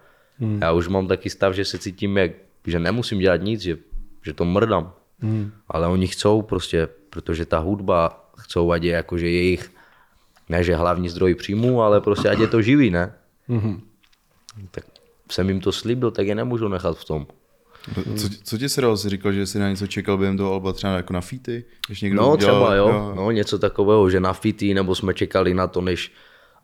[0.62, 2.32] Já už mám taky stav, že se cítím, jak,
[2.67, 3.78] že nemusím dělat nic, že,
[4.26, 4.93] že to mrdám.
[5.67, 9.71] Ale oni chcou prostě, protože ta hudba chcou, ať je jakože jejich,
[10.50, 13.13] ne že hlavní zdroj příjmu, ale prostě ať je to živý, ne?
[14.71, 14.84] Tak
[15.32, 17.28] jsem jim to slíbil, tak je nemůžu nechat v tom.
[18.17, 18.98] Co, co ti se dalo?
[18.98, 21.63] Jsi říkal, že jsi na něco čekal během toho alba třeba jako na featy?
[21.88, 25.54] Když někdo No udělal- třeba jo, no něco takového, že na fity, nebo jsme čekali
[25.54, 26.12] na to, než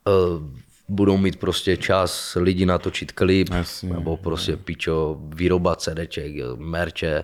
[0.08, 0.44] uh,
[0.90, 7.24] budou mít prostě čas lidi natočit klip, Jasně, nebo prostě pičo, výroba CDček, merče,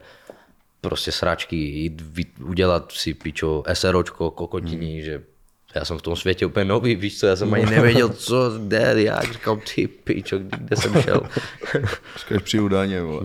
[0.82, 2.04] prostě sračky, jít
[2.46, 5.02] udělat si pičo SROčko, kokotiny, Hmm.
[5.02, 5.24] že
[5.76, 8.94] já jsem v tom světě úplně nový, víš co, já jsem ani nevěděl, co, kde,
[8.98, 11.22] jak, říkám, ty pičo, kde jsem šel.
[12.20, 13.24] Říkáš při udáně, vole.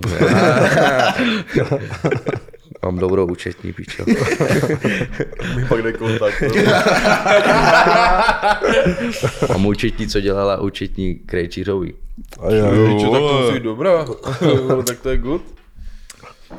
[2.84, 4.04] Mám dobrou účetní, pičo.
[5.56, 6.42] Mi pak jde kontakt.
[9.48, 11.94] Mám účetní, co dělala účetní Krejčířovi.
[12.40, 14.04] A já, Pičo, tak to musí dobrá.
[14.86, 15.42] tak to je good.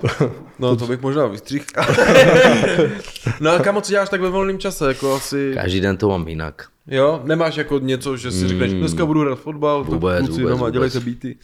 [0.60, 1.65] No to bych možná vystřihl.
[3.39, 4.88] no a kamo, co děláš tak ve volném čase?
[4.88, 6.67] Jako asi, Každý den to mám jinak.
[6.88, 10.58] jo, nemáš jako něco, že si řekneš, dneska budu hrát fotbal, tak Vůbec, kluci vůbec,
[10.58, 11.36] doma, dělejte beaty.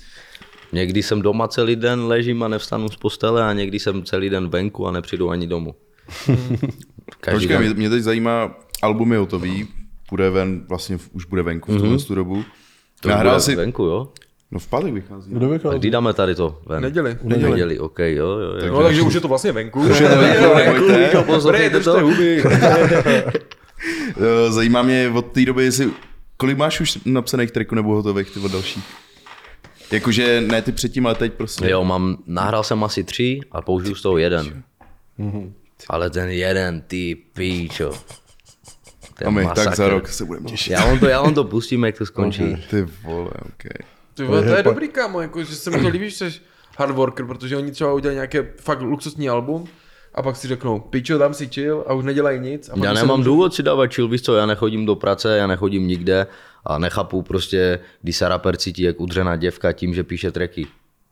[0.72, 4.50] Někdy jsem doma celý den, ležím a nevstanu z postele a někdy jsem celý den
[4.50, 5.76] venku a nepřijdu ani domů.
[7.20, 7.78] Každý Počkej, mě, den.
[7.78, 9.68] mě teď zajímá, album je hotový,
[10.10, 12.16] bude ven, vlastně už bude venku v tuhle mm-hmm.
[12.16, 12.36] dobu.
[12.36, 12.46] Mhm.
[13.02, 14.08] To Nahrál bude si, venku, jo?
[14.52, 15.32] No v pátek vychází.
[15.32, 15.80] kdo A vychází?
[15.80, 16.82] kdy dáme tady to ven?
[16.84, 17.18] Neděli.
[17.22, 18.74] V neděli, ok, jo, jo, jo.
[18.74, 19.80] No takže už je to vlastně venku.
[19.82, 20.16] Už je to
[20.56, 20.84] venku.
[21.14, 22.00] Jo, poslouchejte to.
[22.02, 22.44] huby.
[24.18, 25.90] Eh, Zajímá mě od té doby, jestli,
[26.38, 28.84] kolik máš už napsaných tracků nebo hotových ty od dalších?
[29.92, 31.70] Jakože ne ty předtím, ale teď prostě.
[31.70, 34.64] Jo, mám, nahrál jsem asi tři a použiju z toho jeden.
[35.90, 37.92] Ale ten jeden, ty píčo.
[39.16, 39.76] Ten A my tak masakr.
[39.76, 40.72] za rok se budeme těšit.
[40.74, 42.58] Já vám to, já vám to pustím, jak to skončí.
[42.70, 43.64] Ty vole, ok.
[44.20, 46.40] Ty vole, to je dobrý, kámo, jako, že se mi to líbí, že jsi
[46.78, 49.66] hard worker, protože oni třeba udělají nějaké fakt luxusní album
[50.16, 52.70] a pak si řeknou, pičo, dám si chill a už nedělají nic.
[52.70, 55.88] A Já nemám důvod si dávat chill, víš co, já nechodím do práce, já nechodím
[55.88, 56.28] nikde
[56.66, 60.68] a nechápu prostě, když se rapper cítí jak udřená děvka tím, že píše tracky.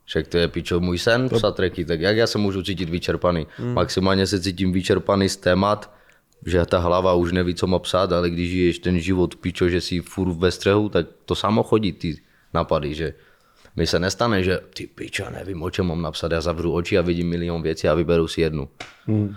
[0.06, 3.48] Však to je pičo můj sen psat tracky, tak jak já se můžu cítit vyčerpaný?
[3.58, 3.74] Hmm.
[3.74, 5.94] Maximálně se cítím vyčerpaný z témat,
[6.46, 9.82] že ta hlava už neví, co má psát, ale když žiješ ten život pičo, že
[9.82, 12.27] jsi furt ve střehu, tak to samo chodí ty
[12.58, 13.14] napady, že
[13.78, 17.02] mi se nestane, že ty pičo, nevím, o čem mám napsat, já zavřu oči a
[17.02, 18.70] vidím milion věcí a vyberu si jednu.
[19.06, 19.36] Hmm.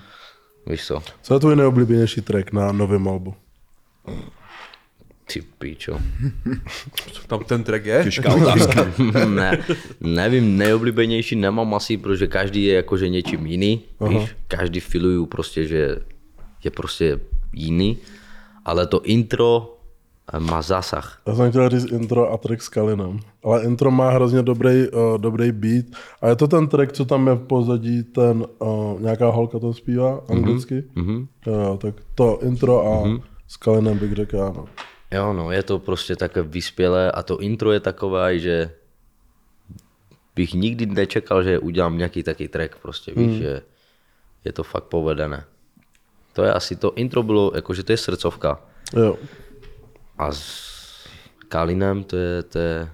[0.66, 1.02] Víš co?
[1.22, 3.34] Co je tvůj nejoblíbenější track na novém albu?
[5.32, 6.00] Ty pičo.
[7.26, 8.04] Tam ten track je.
[8.04, 8.92] Těžká otázka.
[9.28, 9.64] ne,
[10.00, 14.30] nevím, nejoblíbenější nemám asi, protože každý je jakože něčím jiný, víš?
[14.48, 15.96] Každý filuju prostě, že
[16.64, 17.20] je prostě
[17.52, 17.98] jiný,
[18.64, 19.79] ale to intro
[20.38, 21.22] má zásah.
[21.26, 23.20] Já jsem chtěl říct intro a track s Kalinem.
[23.44, 25.84] Ale intro má hrozně dobrý, uh, dobrý beat.
[26.22, 29.72] A je to ten track, co tam je v pozadí, ten uh, nějaká holka to
[29.72, 30.84] zpívá anglicky.
[30.96, 31.26] Mm-hmm.
[31.46, 33.22] Jo, tak to intro a mm-hmm.
[33.48, 34.64] s Kalinem bych řekl ano.
[35.10, 38.70] Jo, no, je to prostě takové vyspělé a to intro je takové, že
[40.36, 43.62] bych nikdy nečekal, že udělám nějaký taký track prostě, víš, že
[44.44, 45.44] je to fakt povedené.
[46.32, 48.60] To je asi to intro bylo, jakože to je srdcovka.
[48.96, 49.16] Jo.
[50.20, 50.44] A s
[51.48, 52.90] Kalinem to je, to je,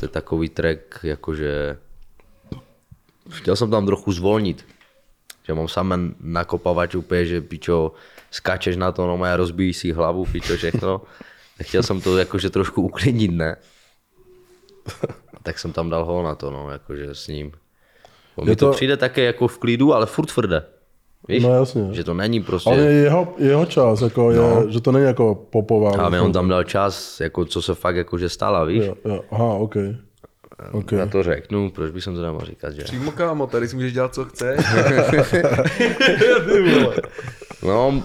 [0.00, 1.76] to je takový track, jakože
[3.30, 4.64] chtěl jsem tam trochu zvolnit.
[5.44, 7.92] Že mám samé nakopavač úplně, že pičo,
[8.30, 11.02] skáčeš na to, no má rozbíjí si hlavu, pičo, všechno.
[11.62, 13.56] Chtěl jsem to jakože trošku uklidnit, ne?
[15.42, 17.52] tak jsem tam dal ho na to, no, jakože s ním.
[18.44, 18.64] Mi to...
[18.64, 20.64] to- to přijde také jako v klidu, ale furt tvrdé.
[21.28, 21.42] Víš?
[21.42, 21.88] No jasně.
[21.94, 22.70] Že to není prostě...
[22.70, 24.40] Ale je jeho, jeho čas, jako je,
[24.72, 25.90] že to není jako popová.
[25.90, 28.84] Ale jako, on tam dal čas, jako co se fakt jakože stala, víš?
[28.84, 29.24] Jo, jo.
[29.30, 29.76] Aha, OK.
[30.72, 30.92] OK.
[30.92, 32.82] Já to řeknu, proč bych jsem to nemohl říkat, že?
[32.82, 34.60] Přímo kámo, tady si můžeš dělat, co chceš.
[37.62, 38.02] No, on,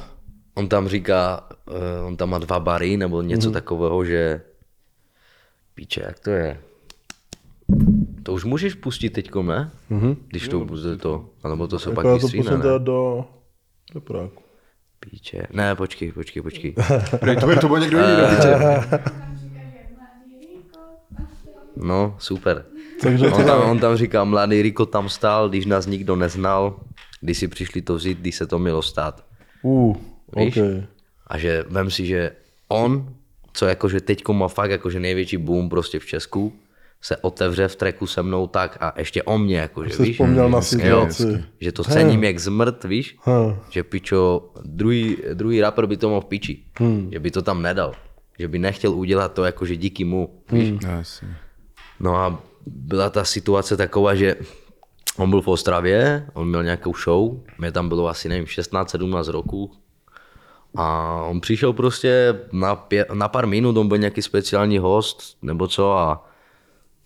[0.55, 3.53] on tam říká, uh, on tam má dva bary nebo něco mm-hmm.
[3.53, 4.41] takového, že
[5.75, 6.59] píče, jak to je?
[8.23, 9.71] To už můžeš pustit teďko, ne?
[9.91, 10.15] Mm-hmm.
[10.27, 12.85] Když to bude to, alebo to se pak to vystříhne, pustím teda ne?
[12.85, 13.25] do,
[13.93, 14.43] do práku.
[14.99, 15.47] Píče.
[15.53, 16.75] Ne, počkej, počkej, počkej.
[17.39, 18.55] to by to byl někdo jiný, piče.
[21.75, 22.65] No, super.
[23.01, 26.79] Takže On tam, on tam říká, mladý Riko tam stál, když nás nikdo neznal,
[27.21, 29.25] když si přišli to vzít, když se to mělo stát.
[29.61, 29.97] Uh,
[30.37, 30.57] Víš?
[30.57, 30.63] OK.
[31.27, 32.31] A že vem si, že
[32.67, 33.13] on,
[33.53, 36.53] co jakože teďko má fakt jakože největší boom prostě v Česku,
[37.03, 40.49] se otevře v treku se mnou tak a ještě o mě, jakože Jsi víš, vzpomněl
[40.49, 41.43] na jo, situaci.
[41.59, 43.57] že to cením jak zmrt, víš, Ha.
[43.69, 46.63] že pičo, druhý, druhý rapper by to mohl v piči,
[47.11, 47.93] že by to tam nedal,
[48.39, 50.73] že by nechtěl udělat to jakože díky mu, víš.
[50.83, 51.37] No, jasně.
[51.99, 54.35] No a byla ta situace taková, že
[55.17, 59.71] on byl v Ostravě, on měl nějakou show, mě tam bylo asi nevím 16-17 roků
[60.75, 65.67] a on přišel prostě na, pě, na pár minut, on byl nějaký speciální host nebo
[65.67, 66.29] co a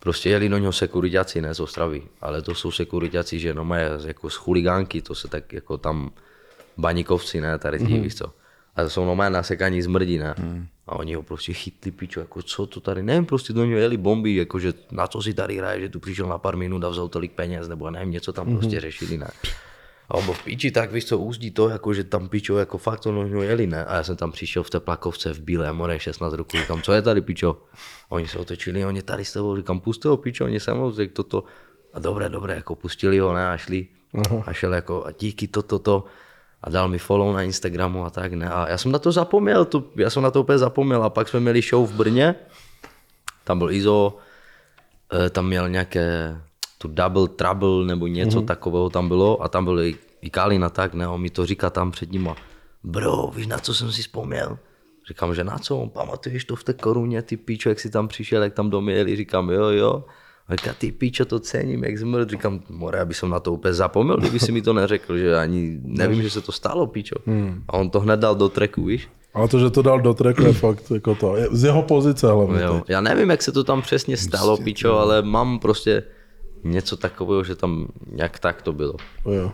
[0.07, 3.83] prostě jeli do něho sekuritáci, ne z Ostravy, ale to jsou sekuritáci, že no mají
[4.05, 6.11] jako z chuligánky, to se tak jako tam
[6.77, 8.01] baníkovci, ne, tady ti, mm-hmm.
[8.01, 8.33] víš co.
[8.75, 10.35] A to jsou normálně nasekaní zmrdí, ne.
[10.39, 10.67] Mm.
[10.87, 13.97] A oni ho prostě chytli, pičo, jako co to tady, nevím, prostě do něho jeli
[13.97, 16.89] bomby, jako že na co si tady hraje, že tu přišel na pár minut a
[16.89, 18.57] vzal tolik peněz, nebo nevím, něco tam mm-hmm.
[18.57, 19.27] prostě řešili, ne.
[20.09, 22.77] A on byl v píči, tak víš co, úzdí to, jako že tam pičo, jako
[22.77, 23.85] fakt to něho jeli, ne.
[23.85, 27.01] A já jsem tam přišel v teplakovce v Bílé more, 16 roků, říkám, co je
[27.01, 27.57] tady, pičo?
[28.09, 31.13] Oni se otočili, oni tady s tebou, říkám, puste ho, pičo, oni se mnou, řekl
[31.13, 31.43] toto.
[31.93, 33.87] A dobré, dobré, jako pustili ho, ne, a šli.
[34.45, 36.03] A šel jako, a díky toto, to,
[36.61, 38.49] a dal mi follow na Instagramu a tak, ne.
[38.49, 41.03] A já jsem na to zapomněl, to, já jsem na to úplně zapomněl.
[41.03, 42.35] A pak jsme měli show v Brně,
[43.43, 44.17] tam byl Izo,
[45.13, 46.37] eh, tam měl nějaké
[46.77, 48.45] tu double trouble nebo něco mm-hmm.
[48.45, 51.45] takového tam bylo a tam byl i, i Kalin a tak, ne, on mi to
[51.45, 52.35] říká tam před nima.
[52.83, 54.57] Bro, víš na co jsem si vzpomněl?
[55.07, 55.87] Říkám, že na co?
[55.93, 59.15] Pamatuješ to v té koruně, ty píčo, jak jsi tam přišel, jak tam domjeli?
[59.15, 60.03] Říkám, jo, jo.
[60.47, 62.29] A říká, ty píčo, to cením, jak zmrt.
[62.29, 65.79] Říkám, more, aby jsem na to úplně zapomněl, kdyby si mi to neřekl, že ani
[65.83, 67.15] nevím, že se to stalo, píčo.
[67.25, 67.63] Hmm.
[67.67, 69.09] A on to hned dal do tracku, víš?
[69.33, 71.35] Ale to, že to dal do tracku je fakt jako to.
[71.51, 72.61] Z jeho pozice hlavně.
[72.61, 72.73] Jo.
[72.73, 72.89] teď.
[72.89, 76.03] Já nevím, jak se to tam přesně stalo, pičo, ale mám prostě
[76.63, 78.95] něco takového, že tam nějak tak to bylo.
[79.25, 79.51] Jo.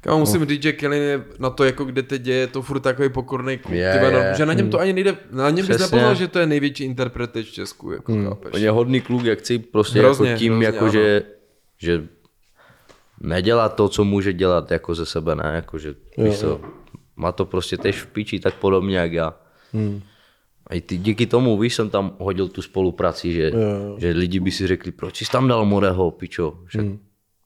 [0.00, 2.80] Kámo, musím říct, že Kellen je na to, jako kde teď je, je to furt
[2.80, 3.74] takový pokorný kluk.
[3.74, 4.34] Je, Ty vole, je.
[4.36, 7.34] Že na něm to ani nejde, na něm bys nepoznal, že to je největší interpret
[7.34, 8.54] v Česku, jako chápeš.
[8.54, 10.92] On je hodný kluk, jak chci, prostě Hrozně, jako tím, hrozně, jako ano.
[10.92, 11.22] že,
[11.78, 12.08] že
[13.20, 16.60] nedělá to, co může dělat jako ze sebe, ne, jako že, víš co,
[17.16, 19.34] má to prostě tež v piči, tak podobně jak já.
[20.68, 23.52] A i ty, díky tomu, víš, jsem tam hodil tu spolupráci, že,
[23.98, 26.78] že lidi by si řekli, proč jsi tam dal Moreho, pičo, že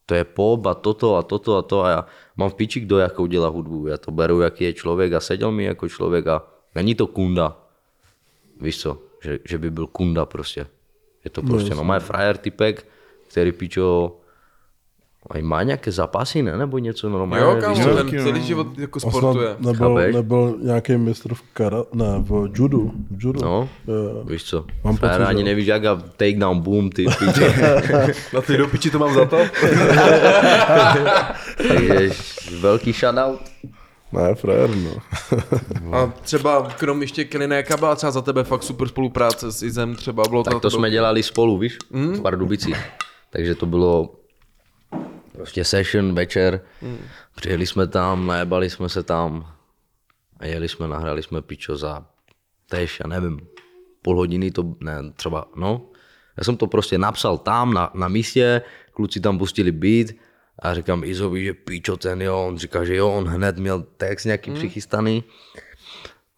[0.07, 2.07] to je pop a toto a toto a to a já
[2.37, 5.53] mám v piči, kdo jakou dělá hudbu, já to beru, jaký je člověk a seděl
[5.53, 6.43] mi jako člověk a
[6.75, 7.57] není to kunda,
[8.61, 10.67] víš co, že, že by byl kunda prostě.
[11.25, 12.87] Je to prostě, no, má frajer typek,
[13.29, 14.17] který pičo,
[15.31, 16.57] a i má nějaké zápasy, ne?
[16.57, 17.45] Nebo něco normálně.
[17.45, 18.23] Jo, víš kámo, ten taky, no.
[18.25, 19.57] celý život jako sportuje.
[19.61, 20.15] snad nebyl, Chápeš?
[20.15, 22.93] nebyl nějaký mistr v kara, ne, v judu.
[23.11, 23.41] V judu.
[23.43, 24.25] No, Jo.
[24.29, 27.45] víš co, Mám pocit, ani že- nevíš jak a takedown, boom, ty pičo.
[28.35, 29.37] Na ty do piči to mám za to?
[31.69, 32.11] Takže
[32.61, 33.41] velký shoutout.
[34.13, 34.91] Ne, frajer, no.
[35.99, 39.95] A třeba krom ještě Kelina, jaká byla třeba za tebe fakt super spolupráce s Izem,
[39.97, 42.77] třeba bylo Tak to jsme dělali spolu, víš, v Pardubicích.
[43.31, 44.11] Takže to bylo
[45.33, 46.61] prostě session, večer.
[47.35, 49.53] Přijeli jsme tam, najebali jsme se tam
[50.37, 52.07] a jeli jsme, nahrali jsme pičo za
[52.69, 53.41] tež, já nevím,
[54.03, 55.87] půl hodiny to, ne, třeba, no.
[56.37, 60.07] Já jsem to prostě napsal tam, na, na místě, kluci tam pustili beat
[60.59, 64.25] a říkám Izovi, že pičo ten jo, on říká, že jo, on hned měl text
[64.25, 65.25] nějaký přichystaný.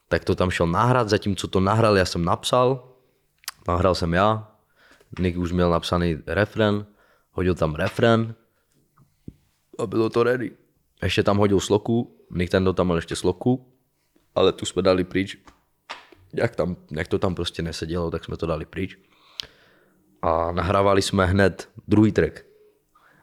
[0.09, 2.89] Tak to tam šel nahrát, zatímco to nahrál, já jsem napsal,
[3.69, 4.51] nahrál jsem já,
[5.19, 6.87] Nick už měl napsaný refren,
[7.33, 8.35] hodil tam refren
[9.79, 10.51] a bylo to ready.
[11.03, 13.67] Ještě tam hodil sloku, Nick ten tam měl ještě sloku,
[14.35, 15.39] ale tu jsme dali pryč.
[16.33, 18.99] Jak, tam, jak to tam prostě nesedělo, tak jsme to dali pryč.
[20.23, 22.45] A nahrávali jsme hned druhý track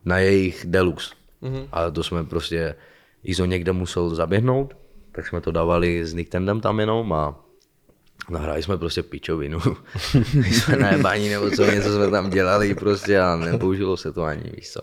[0.06, 1.16] na jejich deluxe.
[1.44, 1.68] Mm-hmm.
[1.72, 2.76] Ale to jsme prostě,
[3.24, 4.78] Izo někde musel zaběhnout,
[5.12, 7.40] tak jsme to dávali s Nicktendem tam jenom a
[8.30, 9.60] nahráli jsme prostě pičovinu.
[10.34, 14.52] My jsme najebaní nebo co, něco jsme tam dělali prostě a nepoužilo se to ani,
[14.56, 14.82] víš co.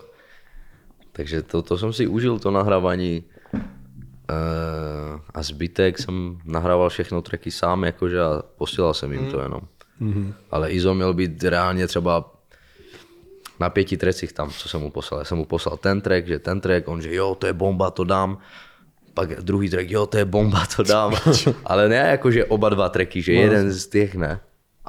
[1.19, 3.23] Takže to, to jsem si užil, to nahrávání.
[3.53, 9.61] Uh, a zbytek jsem nahrával všechno tracky sám, jakože a posílal jsem jim to jenom.
[10.01, 10.33] Mm-hmm.
[10.51, 12.31] Ale Izo měl být reálně třeba
[13.59, 15.21] na pěti trecích tam, co jsem mu poslal.
[15.21, 17.91] Já jsem mu poslal ten track, že ten track, on že jo, to je bomba,
[17.91, 18.37] to dám.
[19.13, 21.15] Pak druhý track, jo, to je bomba, to dám.
[21.65, 24.39] Ale ne jako, že oba dva tracky, že jeden z těch ne.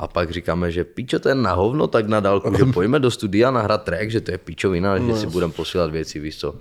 [0.00, 3.10] A pak říkáme, že pičo, to je na hovno, tak na dálku, že pojďme do
[3.10, 6.56] studia nahrát track, že to je pičovina, že si budeme posílat věci, víš co.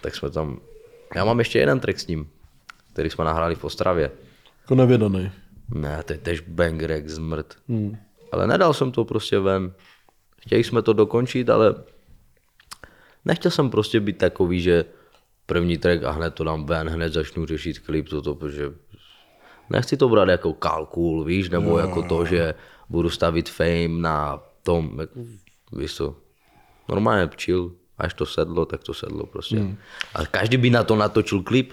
[0.00, 0.60] Tak jsme tam,
[1.14, 2.28] já mám ještě jeden track s ním,
[2.92, 4.10] který jsme nahráli v Ostravě.
[4.62, 5.30] Jako nevědaný.
[5.74, 7.54] Ne, to je tež banger jak zmrt.
[7.68, 7.96] Hmm.
[8.32, 9.72] Ale nedal jsem to prostě ven.
[10.40, 11.74] Chtěli jsme to dokončit, ale
[13.24, 14.84] nechtěl jsem prostě být takový, že
[15.46, 18.72] první track a hned to dám ven, hned začnu řešit klip, toto, protože
[19.70, 21.78] nechci to brát jako kalkul, víš, nebo no.
[21.78, 22.54] jako to, že
[22.88, 25.20] budu stavit fame na tom, jako,
[25.72, 26.14] víš co,
[26.88, 29.56] normálně chill, až to sedlo, tak to sedlo prostě.
[29.56, 29.76] Hmm.
[30.14, 31.72] A každý by na to natočil klip,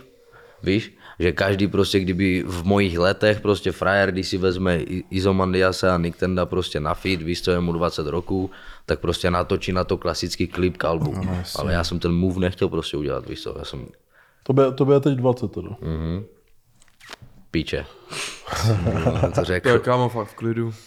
[0.64, 4.80] víš, že každý prostě, kdyby v mojich letech prostě frajer, když si vezme
[5.10, 8.52] Izomandiase a Nicktenda prostě na feed, víš, co je mu 20 roků,
[8.86, 11.14] tak prostě natočí na to klasický klip k albu.
[11.26, 13.88] No, Ale já jsem ten move nechtěl prostě udělat, víš co, já jsem
[14.44, 15.70] To to je teď 20 teda.
[17.54, 17.86] Píče.
[19.36, 19.70] to řekl.
[19.70, 20.74] Jo, kámo, fakt v klidu.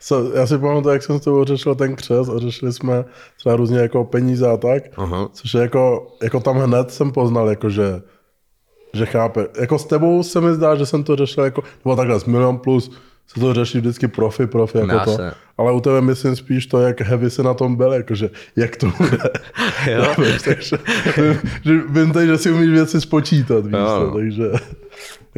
[0.00, 3.04] So, já si pamatuju, jak jsem s tebou řešil ten křes a řešili jsme
[3.36, 5.28] třeba různě jako peníze a tak, Aha.
[5.32, 8.02] což je jako, jako tam hned jsem poznal, jako že,
[8.92, 9.46] že chápe.
[9.60, 12.58] Jako s tebou se mi zdá, že jsem to řešil jako, nebo takhle, s milion
[12.58, 12.90] plus
[13.34, 15.10] se to řeší vždycky profi, profi, jako to.
[15.10, 15.30] Jasně.
[15.58, 18.92] Ale u tebe myslím spíš to, jak heavy se na tom byl, jakože jak to
[18.98, 19.18] bude.
[19.90, 20.14] Jo.
[20.44, 20.76] takže
[21.64, 24.44] že vím tady, že si umíš věci spočítat, víš Jo, to, takže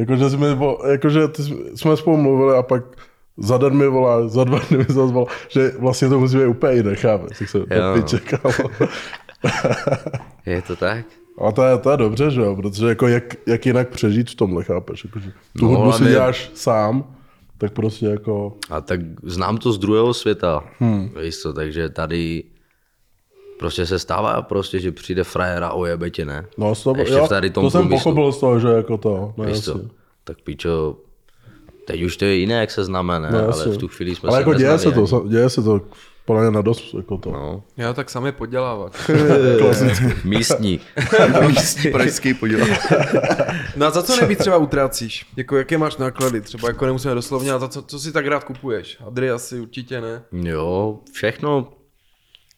[0.01, 0.57] jakože jsme,
[0.91, 1.43] jakože ty,
[1.75, 2.83] jsme- spolu mluvili a pak
[3.37, 6.45] za den mi volá, za dva dny mi zase volá, že vlastně to musí být
[6.45, 8.19] úplně jiné, chápeš, tak se to piče.
[10.45, 11.05] Je to tak?
[11.47, 14.35] A to je, to je dobře, že jo, protože jako jak, jak jinak přežít v
[14.35, 17.15] tomhle, chápeš, jakože tu No, hudbu si děláš sám,
[17.57, 21.09] tak prostě jako, A tak znám to z druhého světa, hmm.
[21.21, 22.43] víš co, takže tady
[23.61, 26.45] prostě se stává prostě, že přijde frajer a ojebe tě, ne?
[26.57, 28.03] no toho, Ještě v tady tom to jsem průmyslu.
[28.11, 29.79] pochopil z toho, že jako to, no Víš co,
[30.23, 30.95] tak pičo,
[31.87, 33.31] teď už to je jiné, jak se známe, ne?
[33.31, 35.07] No, ale v tu chvíli jsme Ale se jako děje se ani.
[35.07, 35.81] to, děje se to
[36.25, 37.31] podle mě na dost, jako to.
[37.31, 38.95] No, Já tak sami podělávat.
[40.23, 40.79] místní.
[41.47, 42.59] Místní pražský podíl.
[43.75, 45.25] No a za co nejvíc třeba utrácíš?
[45.37, 46.41] Jako jaké máš náklady?
[46.41, 48.97] Třeba jako nemusíme doslovně, ale za co, co si tak rád kupuješ?
[49.07, 50.21] Adry asi určitě ne.
[50.31, 51.67] Jo, všechno,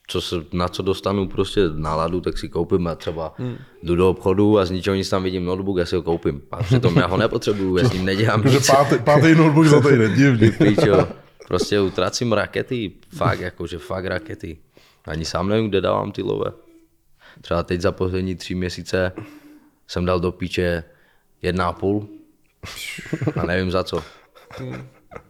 [0.06, 3.56] co se, na co dostanu prostě náladu, tak si koupím a třeba hmm.
[3.82, 6.42] jdu do obchodu a z ničeho nic tam vidím notebook, já si ho koupím.
[6.50, 8.70] A přitom já ho nepotřebuju, já s ním nedělám Že nic.
[8.70, 10.50] pátý, pátý notebook za týden, divný.
[10.50, 11.08] Píčo,
[11.48, 14.58] prostě utracím rakety, fakt, jakože fakt rakety.
[15.04, 16.52] Ani sám nevím, kde dávám ty love.
[17.40, 19.12] Třeba teď za poslední tři měsíce
[19.88, 20.84] jsem dal do píče
[21.42, 22.08] jedna a půl,
[23.40, 24.02] A nevím za co.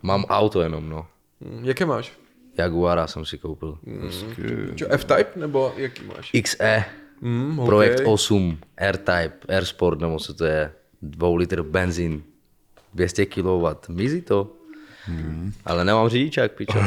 [0.02, 1.06] Mám auto jenom, no.
[1.40, 2.12] Hm, Jaké máš?
[2.58, 3.78] Jaguara jsem si koupil.
[4.74, 6.30] Čo, F-Type nebo jaký máš?
[6.42, 6.84] XE,
[7.22, 7.66] Hm, ok.
[7.66, 10.72] projekt 8, R-Type, R-Sport, nebo co to je.
[11.02, 12.22] Dvou litr benzín,
[12.94, 14.52] 200 kW, mizí to.
[15.64, 16.78] Ale nemám řidičák, pičo.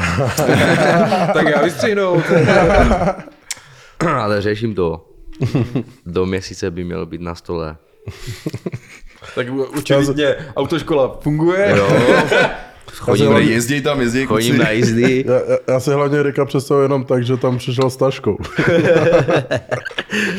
[1.32, 2.24] tak já vystřihnout.
[4.16, 5.08] Ale řeším to.
[6.06, 7.76] Do měsíce by mělo být na stole.
[9.34, 11.74] tak určitě autoškola funguje.
[11.76, 11.88] Jo,
[12.92, 14.64] Chodím, hlavně- jezdí tam, jezdí chodím kluci.
[14.64, 15.24] na jízdy.
[15.28, 18.36] Já, já, já si hlavně Rika představuji jenom tak, že tam přišel s taškou.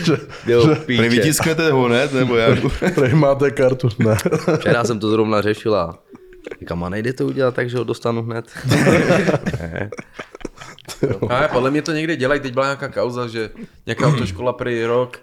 [0.05, 2.09] že, Jo, že vytisknete ho, ne?
[2.13, 2.59] Nebo jak?
[2.95, 4.15] prej máte kartu, ne.
[4.59, 5.99] Včera jsem to zrovna řešil a
[6.59, 8.45] říkám, a nejde to udělat tak, že ho dostanu hned.
[11.29, 13.49] A podle mě to někde dělají, teď byla nějaká kauza, že
[13.85, 15.19] nějaká autoškola prý rok,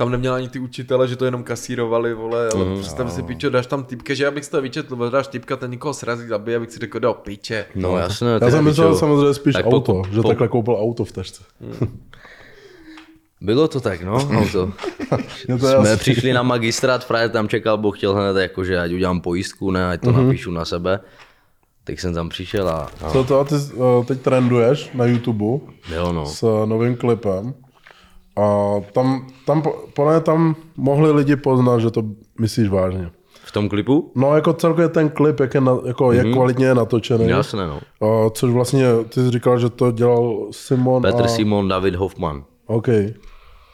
[0.00, 2.80] tam neměla ani ty učitele, že to jenom kasírovali, vole, ale Mhm.
[2.80, 5.94] představ si, pičo, dáš tam typka, že abych si to vyčetl, dáš typka, ten nikoho
[5.94, 7.66] srazí, zabije, abych si řekl, do piče.
[7.74, 8.28] No jasně.
[8.28, 11.12] Já ty jsem myslel samozřejmě spíš Tak auto, pokud- že po- takhle koupil auto v
[11.12, 11.42] tašce.
[13.40, 14.72] Bylo to tak, no, auto.
[15.48, 15.96] Je to Jsme jasný.
[15.98, 20.00] přišli na magistrát, frajer tam čekal, bo chtěl hned, jakože ať udělám pojistku, ne, ať
[20.00, 20.24] to Mhm.
[20.26, 21.00] napíšu na sebe.
[21.84, 25.44] Tak jsem tam přišel a, a Co to, ty uh, teď trenduješ na YouTube
[25.94, 26.26] jo no.
[26.26, 27.54] s novým klipem
[28.40, 32.02] a tam, tam, po- podle mě tam mohli lidi poznat, že to
[32.40, 33.10] myslíš vážně.
[33.44, 34.12] V tom klipu?
[34.14, 36.12] No jako celkově ten klip, jak, je na, jako, mm-hmm.
[36.12, 37.28] jak kvalitně je natočený.
[37.28, 37.80] Jasné, no.
[38.08, 41.28] A což vlastně, ty jsi říkal, že to dělal Simon Petr a...
[41.28, 42.44] Simon, David Hoffman.
[42.66, 42.88] OK.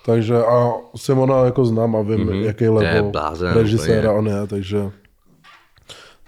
[0.07, 2.45] Takže a Simona jako znám a vím, mm-hmm.
[2.45, 3.13] jaký level
[3.53, 4.91] režiséra on je, takže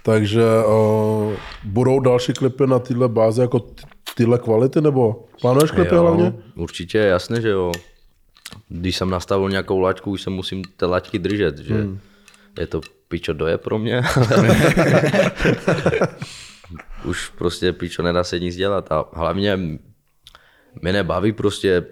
[0.02, 1.32] takže uh,
[1.64, 3.82] budou další klipy na téhle bázi jako ty-
[4.16, 6.32] tyhle kvality, nebo plánuješ klipy Jo, hlavně?
[6.56, 7.72] Určitě, jasné, že jo.
[8.68, 12.00] Když jsem nastavil nějakou laťku, už se musím té laťky držet, že Hmm.
[12.58, 14.02] je to pičo doje pro mě.
[17.04, 19.58] už prostě pičo nedá se nic dělat a hlavně
[20.82, 21.84] mě nebaví prostě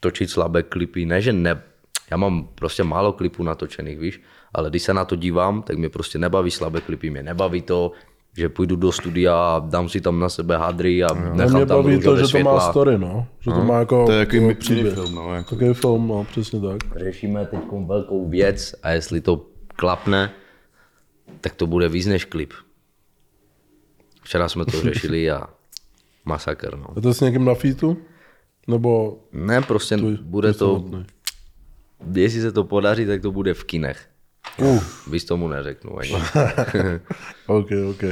[0.00, 1.62] točit slabé klipy, ne že ne,
[2.10, 4.20] já mám prostě málo klipů natočených, víš,
[4.54, 7.92] ale když se na to dívám, tak mě prostě nebaví slabé klipy, mě nebaví to,
[8.36, 11.66] že půjdu do studia a dám si tam na sebe hadry a A nechám mě
[11.66, 13.26] tam baví to, že to má story, no.
[13.40, 14.54] Že to má jako To je jako mini
[14.90, 15.34] film, no.
[15.34, 15.54] Jako.
[15.54, 16.76] Takový film, no, přesně tak.
[16.96, 20.32] řešíme teď velkou věc a jestli to klapne,
[21.40, 22.52] tak to bude víc než klip.
[24.22, 25.42] Včera jsme to řešili a
[26.24, 26.86] masakr, no.
[26.96, 27.96] Je to s někým na featu?
[28.68, 31.04] Nebo Ne, prostě bude ty to, samotný?
[32.14, 34.08] jestli se to podaří, tak to bude v kinech.
[34.58, 36.12] Uh, Víc tomu neřeknu ani.
[37.46, 38.02] OK, OK.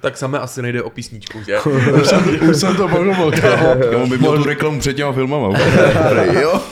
[0.00, 1.60] Tak samé asi nejde o písničku, že?
[2.50, 4.06] Už jsem to pochopil, kámo.
[4.06, 5.58] By měl tu reklamu před těma filmama.
[6.40, 6.62] Jo?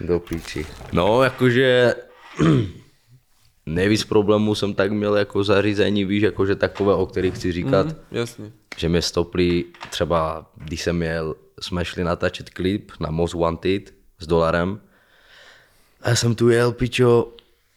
[0.00, 0.66] Do píči.
[0.92, 1.94] No, jakože
[3.66, 7.86] nejvíc problémů jsem tak měl jako zařízení, víš, jakože takové, o kterých chci říkat.
[7.86, 8.52] Hm, jasně.
[8.76, 14.26] že mě stopli třeba, když jsem jel, jsme šli natáčet klip na Most Wanted s
[14.26, 14.80] dolarem.
[16.02, 17.32] A já jsem tu jel, pičo,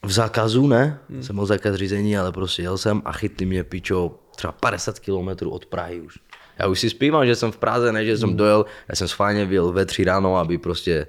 [0.06, 0.99] v zákazu, ne?
[1.10, 1.24] Hmm.
[1.24, 5.51] Jsem měl zákaz řízení, ale prostě jel jsem a chytli mě, pičo, třeba 50 kilometrů
[5.51, 6.20] od Prahy už.
[6.60, 9.45] Já už si zpívám, že jsem v Praze, ne, že jsem dojel, já jsem schválně
[9.45, 11.08] vyjel ve tři ráno, aby prostě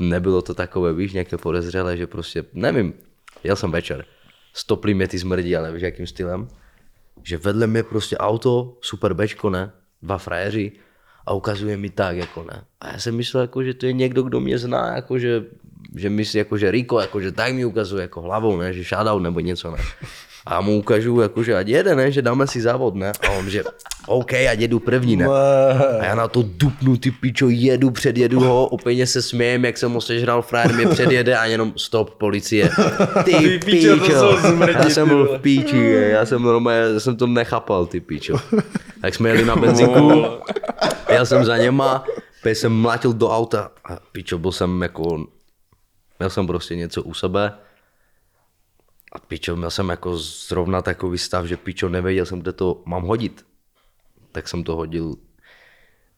[0.00, 2.94] nebylo to takové, víš, nějaké podezřelé, že prostě, nevím,
[3.44, 4.04] jel jsem večer,
[4.52, 6.48] stopli mě ty smrdí, ale víš, jakým stylem?
[7.22, 10.72] že vedle mě prostě auto, super bečko, ne, dva frajeři
[11.26, 12.64] a ukazuje mi tak, jako ne.
[12.80, 15.44] A já jsem myslel, jako, že to je někdo, kdo mě zná, jako, že,
[15.96, 19.22] že myslí, jako, že Riko, jako, že tak mi ukazuje jako hlavou, ne, že shoutout
[19.22, 19.78] nebo něco, ne.
[20.46, 23.12] A já mu ukážu, jako, že ať jede, ne, že dáme si závod, ne.
[23.28, 23.64] A on, že
[24.06, 25.26] OK, ať jedu první, ne.
[26.00, 29.92] A já na to dupnu, ty pičo, jedu, předjedu ho, úplně se smějem, jak jsem
[29.92, 32.70] ho sežral, frajer mě předjede a jenom stop, policie.
[33.24, 37.86] Ty, Ty pičo, já jsem byl v píči, já jsem normálně, já jsem to nechápal,
[37.86, 38.36] ty pičo.
[39.00, 40.24] Tak jsme jeli na benzínku,
[41.12, 42.04] jel jsem za něma,
[42.42, 45.26] pak jsem mlátil do auta a pičo, byl jsem jako,
[46.22, 47.52] měl jsem prostě něco u sebe
[49.12, 53.02] a pičo, měl jsem jako zrovna takový stav, že pičo, nevěděl jsem, kde to mám
[53.02, 53.44] hodit.
[54.32, 55.16] Tak jsem to hodil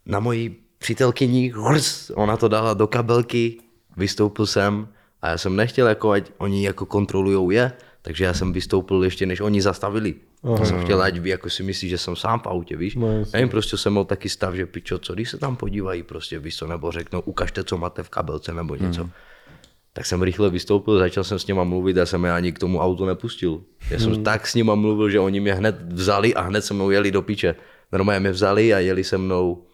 [0.06, 3.60] na moji přítelkyni, hrz, ona to dala do kabelky,
[3.96, 4.88] vystoupil jsem
[5.22, 9.26] a já jsem nechtěl, jako, ať oni jako kontrolujou je, takže já jsem vystoupil ještě,
[9.26, 10.14] než oni zastavili.
[10.58, 12.94] Já jsem chtěl, ať ví, jako si myslí, že jsem sám v autě, víš.
[12.94, 13.36] No, jasně.
[13.36, 16.56] Nevím, prostě jsem měl taky stav, že pičo, co když se tam podívají, prostě víš
[16.56, 19.02] co, nebo řeknou, ukažte, co máte v kabelce, nebo něco.
[19.02, 19.12] Hmm.
[19.96, 22.80] Tak jsem rychle vystoupil, začal jsem s nima mluvit a jsem je ani k tomu
[22.80, 23.60] autu nepustil.
[23.90, 24.24] Já jsem Hmm.
[24.24, 27.22] tak s nima mluvil, že oni mě hned vzali a hned se mnou jeli do
[27.22, 27.54] piče.
[27.92, 29.64] Normálně mě vzali a jeli se mnou.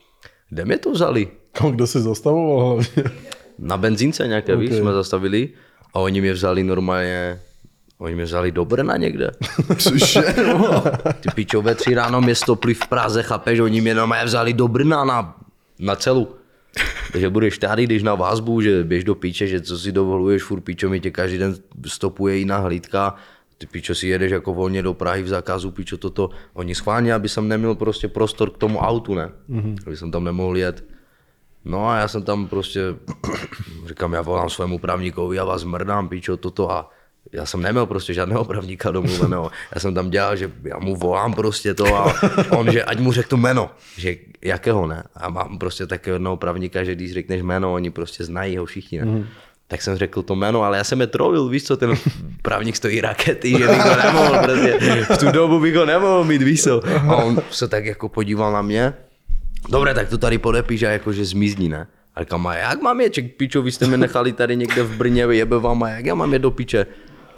[0.51, 1.29] Kde mě to vzali?
[1.53, 3.05] Kam, kde jsi zastavoval hlavně?
[3.59, 4.67] Na benzínce nějaké, okay.
[4.67, 5.49] víš, jsme zastavili
[5.95, 7.41] a oni mě vzali normálně
[8.01, 9.31] Oni mě vzali do Brna někde.
[9.79, 10.23] Cože?
[11.21, 14.69] Ty pičo, ve tři ráno mě stopli v Praze, chápeš, oni mě normálně vzali do
[14.69, 15.37] Brna na,
[15.79, 16.29] na celu.
[17.13, 20.61] Takže budeš tady, když na vázbu, že běž do píče, že co si dovoluješ, furt
[20.61, 21.55] pičo, mi tě každý den
[21.87, 23.15] stopuje jiná hlídka,
[23.59, 27.29] ty pičo si jedeš jako volně do Prahy v zákazu, pičo toto, oni schválně, aby
[27.29, 29.77] jsem neměl prostě prostor k tomu autu, ne, mm-hmm.
[29.87, 30.85] aby jsem tam nemohl jet.
[31.65, 32.81] No a já jsem tam prostě,
[33.87, 36.91] říkám, já volám svému právníkovi, já vás mrdám, pičo, toto a
[37.33, 39.51] já jsem neměl prostě žádného právníka domluveného.
[39.75, 42.15] Já jsem tam dělal, že já mu volám prostě to a
[42.51, 45.05] on, že ať mu řeknu jméno, že jakého ne.
[45.15, 48.99] A mám prostě takového jednoho právníka, že když řekneš jméno, oni prostě znají ho všichni,
[48.99, 49.05] ne.
[49.05, 49.27] Mm.
[49.69, 51.95] Tak jsem řekl to jméno, ale já jsem je trolil, víš co, ten
[52.43, 54.79] právník stojí rakety, že bych ho nemohl, prostě
[55.15, 56.81] v tu dobu bych ho nemohl mít, víš co.
[57.09, 58.95] A on se tak jako podíval na mě,
[59.69, 61.87] Dobré, tak to tady podepíš a jakože zmizní, ne?
[62.15, 64.97] A říkám, a jak mám je, ček, pičo, vy jste mě nechali tady někde v
[64.97, 66.87] Brně, jebe vám, a jak já mám je do piče?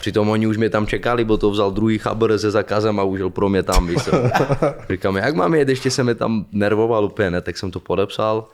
[0.03, 3.29] Přitom oni už mě tam čekali, bo to vzal druhý chabr se zakazem a užil
[3.29, 4.11] pro mě tam, víš co.
[4.89, 7.41] Říkám, jak mám jet, ještě jsem je tam nervoval úplně, ne?
[7.41, 8.47] Tak jsem to podepsal.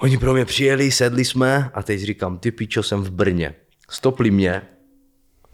[0.00, 3.54] Oni pro mě přijeli, sedli jsme a teď říkám, ty pičo, jsem v Brně.
[3.90, 4.62] Stopli mě,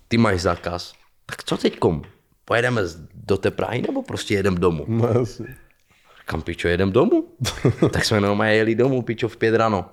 [0.08, 0.94] ty máš zákaz.
[1.26, 2.02] Tak co teďkom?
[2.44, 2.82] Pojedeme
[3.14, 4.84] do té Prahy nebo prostě jedem domů?
[4.88, 5.08] No,
[6.24, 7.28] kam pičo, jedem domů?
[7.92, 9.90] tak jsme normálně jeli domů, pičo, v pět ráno.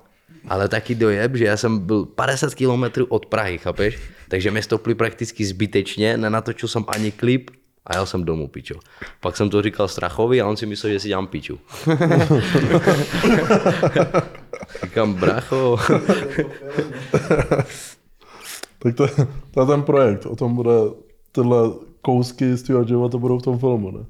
[0.48, 4.00] Ale taky dojeb, že já jsem byl 50 kilometrů od Prahy, chápeš?
[4.30, 7.52] Takže mě stopli prakticky zbytečně, nenatočil jsem ani klip
[7.86, 8.76] a jel jsem domů, pičo.
[9.20, 11.60] Pak jsem to říkal Strachovi a on si myslel, že si dělám piču.
[14.84, 15.78] Říkám, bracho,
[18.80, 19.08] Tak to,
[19.52, 20.72] to je ten projekt, o tom bude
[21.32, 21.70] tyhle
[22.02, 24.06] kousky z tvého života budou v tom filmu, ne?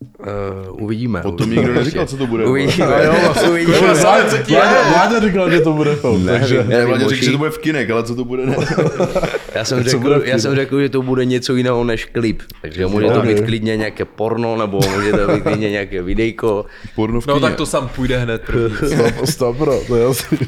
[0.00, 1.22] Uh, uvidíme.
[1.22, 2.44] Potom nikdo neříkal, co to bude.
[2.44, 3.04] Uvidíme.
[3.04, 3.48] jo, vlastně.
[3.50, 3.78] uvidíme.
[3.78, 4.44] Vládě,
[4.92, 6.64] vládě říkal, že to bude film, Ne, takže...
[6.64, 8.56] ne, Vládě řekl, že to bude v kinek, ale co to bude, ne.
[9.54, 12.42] Já jsem, řekl, já jsem řekl, že to bude něco jiného než klip.
[12.62, 16.64] Takže může to být klidně nějaké porno, nebo může to být klidně nějaké videjko.
[16.94, 17.46] Porno v No kině.
[17.48, 18.76] tak to sam půjde hned první.
[18.94, 20.38] Stop, stop, bro, to je jasný.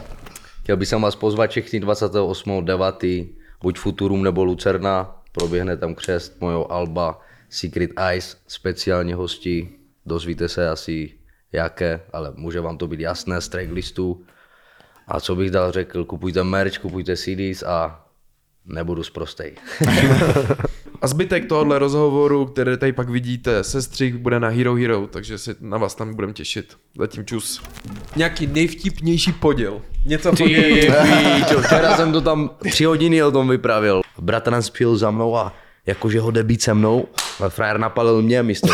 [0.62, 3.26] Chtěl bych vás pozvat všechny 28.9.
[3.62, 5.16] buď Futurum nebo Lucerna.
[5.32, 7.20] Proběhne tam křest mojho Alba
[7.52, 9.68] Secret Eyes, speciální hosti.
[10.06, 11.10] Dozvíte se asi
[11.52, 14.24] jaké, ale může vám to být jasné z tracklistu.
[15.08, 18.06] A co bych dal řekl, kupujte merch, kupujte CDs a
[18.64, 19.52] nebudu zprostej.
[21.02, 25.54] A zbytek tohohle rozhovoru, který tady pak vidíte, sestřih bude na Hero Hero, takže se
[25.60, 26.76] na vás tam budeme těšit.
[26.98, 27.62] Zatím čus.
[28.16, 29.82] Nějaký nejvtipnější poděl.
[30.06, 30.44] Něco Ty
[31.62, 34.02] včera jsem to tam tři hodiny o tom vypravil.
[34.18, 35.54] Bratran spil za mnou a
[35.86, 37.06] jakože ho jde se mnou,
[37.40, 38.68] ale frajer napalil mě místo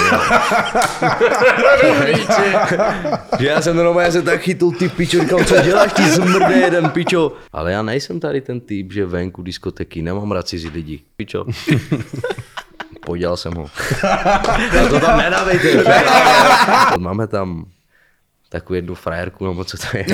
[3.39, 6.91] že já jsem normálně se tak chytil, ty pičo, říkal, co děláš, ty zmrde jeden
[6.91, 7.33] pičo.
[7.53, 11.01] Ale já nejsem tady ten typ, že venku diskoteky, nemám rád cizí lidi.
[11.17, 11.45] Pičo.
[13.07, 13.67] Podělal jsem ho.
[14.83, 15.85] A to tam nedávejte.
[16.99, 17.65] Máme tam
[18.49, 20.07] takovou jednu frajerku, nebo co to je.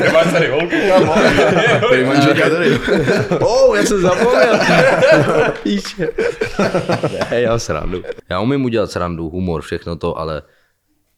[0.00, 0.76] Nemáš tady holku,
[1.90, 2.78] Tady manželka tady.
[3.40, 4.60] Oh, já jsem zapomněl.
[5.62, 6.08] Píče.
[7.30, 8.02] ne, já srandu.
[8.28, 10.42] Já umím udělat srandu, humor, všechno to, ale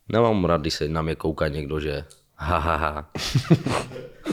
[0.08, 2.04] nemám rád, když se na mě kouká někdo, že
[2.36, 3.10] ha, ha, ha.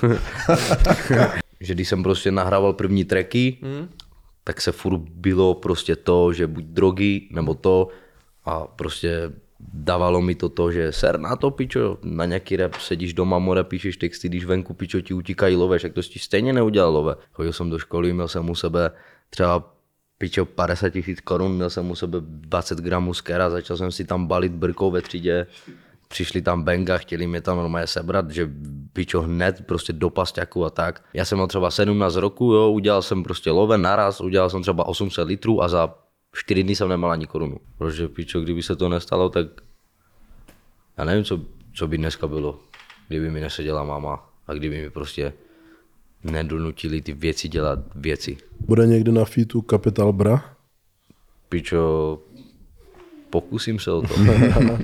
[1.59, 3.57] že když jsem prostě nahrával první tracky,
[4.43, 7.88] tak se furt bylo prostě to, že buď drogy, nebo to
[8.45, 13.14] a prostě dávalo mi to to, že ser na to, pičo, na nějaký rap sedíš
[13.14, 16.93] doma, more, píšeš texty, když venku, pičo, ti utíkají love, však to ti stejně neudělal
[16.93, 17.16] love.
[17.32, 18.91] Chodil jsem do školy, měl jsem u sebe
[19.30, 19.74] třeba
[20.18, 24.28] pičo 50 tisíc korun, měl jsem u sebe 20 gramů skera, začal jsem si tam
[24.28, 25.47] balit brkou ve třídě,
[26.07, 28.49] přišli tam benga, chtěli mě tam normálně sebrat, že
[28.93, 31.03] pičo hned prostě do pasťaku a tak.
[31.14, 34.88] Já jsem měl třeba 17 roku, jo, udělal jsem prostě love naraz, udělal jsem třeba
[34.88, 35.95] 800 litrů a za
[36.36, 37.57] 4 dny jsem nemal ani korunu.
[37.77, 39.47] Protože pičo, kdyby se to nestalo, tak
[40.97, 41.41] já nevím, co,
[41.73, 42.59] co by dneska bylo,
[43.07, 45.34] kdyby mi neseděla máma a kdyby mi prostě
[46.23, 48.38] nedonutili ty věci dělat věci.
[48.59, 50.55] Bude někdy na featu Capital Bra?
[51.49, 52.19] Pičo,
[53.30, 54.13] pokusím se o to.